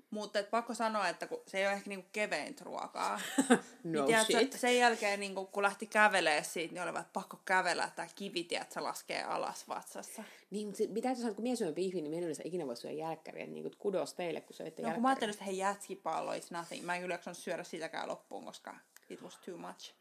Mutta 0.10 0.40
et 0.40 0.50
pakko 0.50 0.74
sanoa, 0.74 1.10
että 1.10 1.28
kun 1.28 1.42
se 1.48 1.58
ei 1.58 1.66
ole 1.66 1.74
ehkä 1.74 1.90
niinku 1.90 2.08
keveintä 2.12 2.64
ruokaa. 2.64 3.20
No 3.84 4.06
niin 4.06 4.26
shit. 4.26 4.54
sen 4.54 4.78
jälkeen 4.78 5.20
niinku, 5.20 5.46
kun 5.46 5.64
lähti 5.64 5.88
kävelee 5.88 6.44
siitä, 6.44 6.74
niin 6.74 6.84
oli 6.84 6.94
vaan, 6.94 7.02
että 7.02 7.14
pakko 7.14 7.42
kävellä, 7.46 7.84
että 7.84 7.96
tämä 7.96 8.08
kivi, 8.16 8.44
tiedät, 8.44 8.72
se 8.72 8.80
laskee 8.80 9.24
alas 9.24 9.68
vatsassa. 9.68 10.24
Niin, 10.52 10.68
mutta 10.68 10.78
se, 10.78 10.88
mitä 10.88 11.16
sanoa, 11.16 11.34
kun 11.34 11.44
minä 11.44 11.56
syön 11.56 11.74
pihviä, 11.74 12.02
niin 12.02 12.10
minä 12.10 12.22
yleensä 12.22 12.44
ikinä 12.46 12.68
voi 12.68 12.78
syödä 12.78 12.96
jälkkäriä. 12.96 13.46
Niin 13.46 13.64
kuin 13.64 13.76
kudos 13.78 14.14
teille, 14.14 14.42
kun 14.42 14.54
söitte 14.56 14.82
No 14.82 14.92
kun 14.92 15.02
mä 15.02 15.08
ajattelin, 15.08 15.34
että 15.34 15.46
hei 15.46 15.58
jätskipallo, 15.58 16.34
it's 16.34 16.48
nothing. 16.50 16.86
Mä 16.86 16.96
en 16.96 17.02
kyllä 17.02 17.14
jaksanut 17.14 17.38
syödä 17.38 17.64
sitäkään 17.64 18.08
loppuun, 18.08 18.46
koska 18.46 18.76
it 19.10 19.22
was 19.22 19.38
too 19.46 19.58
much. 19.58 19.94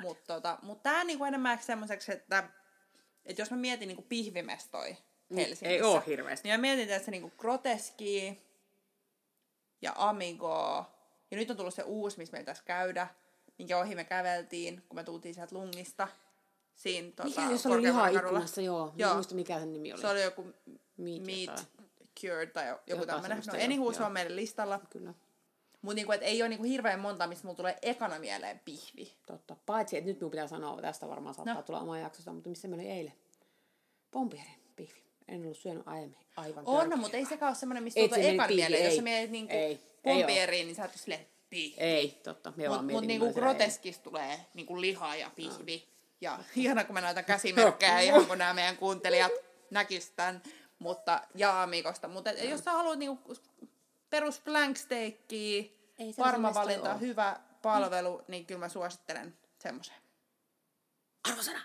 Mutta 0.00 0.34
tota, 0.34 0.58
mut 0.62 0.82
tää 0.82 1.04
niinku 1.04 1.24
enemmän 1.24 1.58
semmoiseksi, 1.62 2.12
että, 2.12 2.50
että 3.24 3.42
jos 3.42 3.50
mä 3.50 3.56
mietin 3.56 3.88
niinku 3.88 4.02
pihvimestoi 4.08 4.96
Helsingissä. 5.36 5.66
ei 5.66 5.82
oo 5.82 6.00
hirveästi. 6.00 6.48
Niin 6.48 6.60
mä 6.60 6.60
mietin, 6.60 7.04
se 7.04 7.10
niinku 7.10 7.32
groteski 7.38 8.42
ja 9.82 9.92
amigo. 9.96 10.86
Ja 11.30 11.36
nyt 11.36 11.50
on 11.50 11.56
tullut 11.56 11.74
se 11.74 11.82
uusi, 11.82 12.18
missä 12.18 12.32
meillä 12.32 12.46
tässä 12.46 12.64
käydä, 12.66 13.08
minkä 13.58 13.78
ohi 13.78 13.94
me 13.94 14.04
käveltiin, 14.04 14.82
kun 14.88 14.96
me 14.96 15.04
tultiin 15.04 15.34
sieltä 15.34 15.54
lungista. 15.54 16.08
Siinä 16.74 17.10
tota, 17.16 17.28
Mikä, 17.28 17.50
jos 17.50 17.66
oli 17.66 17.82
lihaa 17.82 18.06
kadulla. 18.06 18.20
ikkunassa, 18.22 18.60
joo. 18.60 18.92
joo. 18.96 19.10
En 19.10 19.16
muista 19.16 19.34
mikä 19.34 19.58
sen 19.58 19.72
nimi 19.72 19.92
oli. 19.92 20.00
Se 20.00 20.08
oli 20.08 20.22
joku 20.22 20.46
Meat 20.96 21.22
meat 21.26 21.68
cured 22.20 22.50
tai 22.50 22.76
joku 22.86 23.06
tämmöinen. 23.06 23.42
No 23.46 23.64
anywho, 23.64 23.92
se 23.92 24.02
on 24.02 24.12
meidän 24.12 24.36
listalla. 24.36 24.80
Kyllä, 24.90 25.14
Mutta 25.82 25.94
niinku, 25.94 26.12
et 26.12 26.22
ei 26.22 26.42
ole 26.42 26.48
niinku 26.48 26.64
hirveän 26.64 27.00
monta, 27.00 27.26
mistä 27.26 27.44
mulla 27.46 27.56
tulee 27.56 27.78
ekana 27.82 28.18
mieleen 28.18 28.60
pihvi. 28.64 29.12
totta. 29.26 29.56
Paitsi, 29.66 29.96
että 29.96 30.08
nyt 30.10 30.20
minun 30.20 30.30
pitää 30.30 30.46
sanoa, 30.46 30.80
tästä 30.82 31.08
varmaan 31.08 31.34
saattaa 31.34 31.54
No. 31.54 31.62
tulla 31.62 31.80
oma 31.80 31.98
jaksosta, 31.98 32.32
mutta 32.32 32.48
missä 32.50 32.68
meillä 32.68 32.82
oli 32.82 32.90
eilen? 32.92 33.12
Pompierin 34.10 34.54
pihvi. 34.76 35.02
En 35.28 35.42
ollut 35.42 35.56
syönyt 35.56 35.82
aiemmin. 35.88 36.18
Aivan 36.36 36.64
On, 36.66 36.90
no, 36.90 36.96
mutta 36.96 37.16
ei 37.16 37.24
sekään 37.26 37.50
ole 37.50 37.56
semmoinen, 37.56 37.82
mistä 37.84 38.00
tulee 38.08 38.30
ekan 38.30 38.48
pihvi, 38.48 38.60
mieleen. 38.60 38.84
Jos 38.84 38.90
ei. 38.90 38.96
sä 38.96 39.02
mietit 39.02 39.30
niinku 39.30 39.54
Ei, 39.54 39.80
pompieriin, 40.02 40.66
niin 40.66 40.74
sä 40.76 40.82
oot 40.82 40.90
silleen 40.94 41.26
pihvi. 41.50 41.80
Ei, 41.80 42.20
totta. 42.22 42.52
Mutta 42.56 42.82
mut 42.82 43.04
niinku 43.04 43.26
millaisia 43.26 43.80
ei. 43.84 43.92
tulee 44.02 44.40
niinku 44.54 44.80
liha 44.80 45.16
ja 45.16 45.30
pihvi. 45.36 45.88
Ja 46.20 46.38
ihana, 46.56 46.84
kun 46.84 46.94
mä 46.94 47.00
näytän 47.00 47.24
käsimerkkejä, 47.24 48.00
ihan 48.08 48.26
kun 48.26 48.38
nämä 48.38 48.54
meidän 48.54 48.76
kuuntelijat 48.76 49.32
näkis 49.70 50.10
tän. 50.10 50.42
Mutta, 50.78 51.22
ja 51.34 51.62
amikosta. 51.62 52.08
Mutta 52.08 52.30
et, 52.30 52.50
jos 52.50 52.60
sä 52.64 52.72
haluat 52.72 52.98
niinku 52.98 53.34
perus 54.10 54.40
blank 54.40 54.76
steakkiä, 54.76 55.64
varma 56.18 56.54
valinta, 56.54 56.92
oo. 56.92 56.98
hyvä 56.98 57.40
palvelu, 57.62 58.22
niin 58.28 58.46
kyllä 58.46 58.58
mä 58.58 58.68
suosittelen 58.68 59.38
semmoisen. 59.58 59.94
Arvosana! 61.30 61.60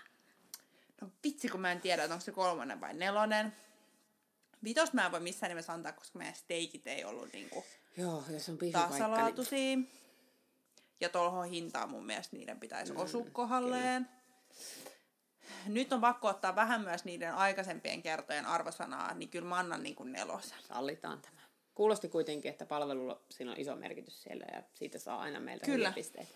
No 1.00 1.08
vitsi, 1.24 1.48
kun 1.48 1.60
mä 1.60 1.72
en 1.72 1.80
tiedä, 1.80 2.04
että 2.04 2.14
onko 2.14 2.24
se 2.24 2.32
kolmonen 2.32 2.80
vai 2.80 2.94
nelonen. 2.94 3.56
Vitos 4.64 4.92
mä 4.92 5.06
en 5.06 5.12
voi 5.12 5.20
missään 5.20 5.50
nimessä 5.50 5.72
antaa, 5.72 5.92
koska 5.92 6.18
meidän 6.18 6.34
steikit 6.34 6.86
ei 6.86 7.04
ollut 7.04 7.32
niinku 7.32 7.64
Joo, 7.96 8.24
jos 8.30 8.48
on 8.48 8.58
pihvipaikka, 8.58 8.90
niin 8.90 9.02
tasalaatuisia. 9.02 9.78
Ja 11.00 11.08
tuohon 11.08 11.46
hintaan 11.46 11.90
mun 11.90 12.06
mielestä 12.06 12.36
niiden 12.36 12.60
pitäisi 12.60 12.92
mm, 12.92 13.00
osua 13.00 13.26
kohdalleen. 13.32 14.08
Nyt 15.66 15.92
on 15.92 16.00
pakko 16.00 16.28
ottaa 16.28 16.56
vähän 16.56 16.80
myös 16.80 17.04
niiden 17.04 17.34
aikaisempien 17.34 18.02
kertojen 18.02 18.46
arvosanaa, 18.46 19.14
niin 19.14 19.28
kyllä 19.28 19.48
mä 19.48 19.58
annan 19.58 19.82
niin 19.82 19.96
kuin 19.96 20.12
nelosen. 20.12 20.58
sallitaan 20.68 21.22
tämä. 21.22 21.35
Kuulosti 21.76 22.08
kuitenkin, 22.08 22.50
että 22.50 22.66
palvelulla 22.66 23.20
siinä 23.30 23.50
on 23.50 23.60
iso 23.60 23.76
merkitys 23.76 24.22
siellä 24.22 24.46
ja 24.52 24.62
siitä 24.74 24.98
saa 24.98 25.20
aina 25.20 25.40
meiltä 25.40 25.66
Kyllä. 25.66 25.92
pisteitä. 25.94 26.30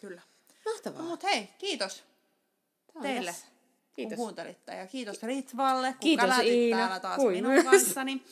Kyllä. 0.00 0.20
Mahtavaa. 0.66 1.02
No, 1.02 1.08
Mut 1.08 1.22
hei, 1.22 1.48
kiitos 1.58 2.04
teille, 3.02 3.30
tässä. 3.30 3.46
kun 3.46 3.94
Kiitos. 3.96 4.16
kuuntelitte. 4.16 4.72
Ja 4.74 4.86
kiitos 4.86 5.22
Ritvalle, 5.22 5.88
kun 5.92 6.00
Kiitos, 6.00 6.38
Iina. 6.44 6.76
täällä 6.76 7.00
taas 7.00 7.16
Kuin 7.16 7.34
minun 7.34 7.52
myös. 7.52 7.64
kanssani. 7.70 8.22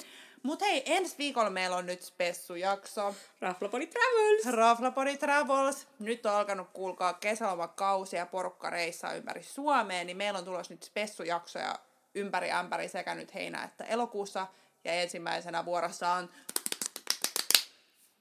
Mut 0.43 0.61
hei, 0.61 0.83
ensi 0.87 1.15
viikolla 1.19 1.51
meillä 1.51 1.77
on 1.77 1.87
nyt 1.87 2.03
spessujakso. 2.03 3.15
Raflapodi 3.41 3.87
Travels! 3.87 4.47
Raflapodi 4.57 5.17
Travels. 5.17 5.87
Nyt 5.99 6.27
on 6.27 6.33
alkanut 6.33 6.69
kuulkaa 6.73 7.13
kesälomakausi 7.15 8.17
ja 8.17 8.27
porukka 8.27 8.71
reissaa 8.71 9.15
ympäri 9.15 9.43
Suomea, 9.43 10.05
niin 10.05 10.17
meillä 10.17 10.39
on 10.39 10.45
tulossa 10.45 10.75
nyt 10.75 10.83
spessujaksoja 10.83 11.79
ympäri 12.15 12.51
ämpäri 12.51 12.89
sekä 12.89 13.15
nyt 13.15 13.35
heinä 13.35 13.65
että 13.65 13.85
elokuussa. 13.85 14.47
Ja 14.85 14.93
ensimmäisenä 14.93 15.65
vuorossa 15.65 16.13
on 16.13 16.31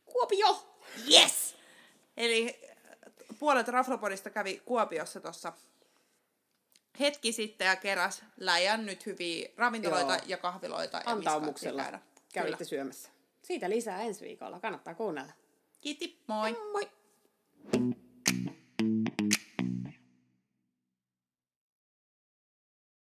Kuopio! 0.06 0.78
Yes! 1.12 1.56
Eli 2.17 2.60
äh, 2.69 3.38
puolet 3.39 3.67
Raflapodista 3.67 4.30
kävi 4.30 4.62
Kuopiossa 4.65 5.19
tuossa 5.19 5.54
hetki 7.00 7.32
sitten 7.32 7.67
ja 7.67 7.76
keräs 7.76 8.24
läjän 8.38 8.86
nyt 8.86 9.06
hyviä 9.06 9.50
ravintoloita 9.58 10.13
Joo. 10.13 10.24
ja 10.28 10.38
kahviloita. 10.38 10.98
ja 10.98 11.04
Antaumuksella 11.06 11.84
käydä. 11.84 12.00
kävitte 12.34 12.58
Kyllä. 12.58 12.69
syömässä. 12.69 13.10
Siitä 13.41 13.69
lisää 13.69 14.02
ensi 14.02 14.26
viikolla. 14.26 14.60
Kannattaa 14.60 14.95
kuunnella. 14.95 15.34
Kiitti, 15.82 16.19
moi! 16.28 16.58
Moi! 16.72 16.91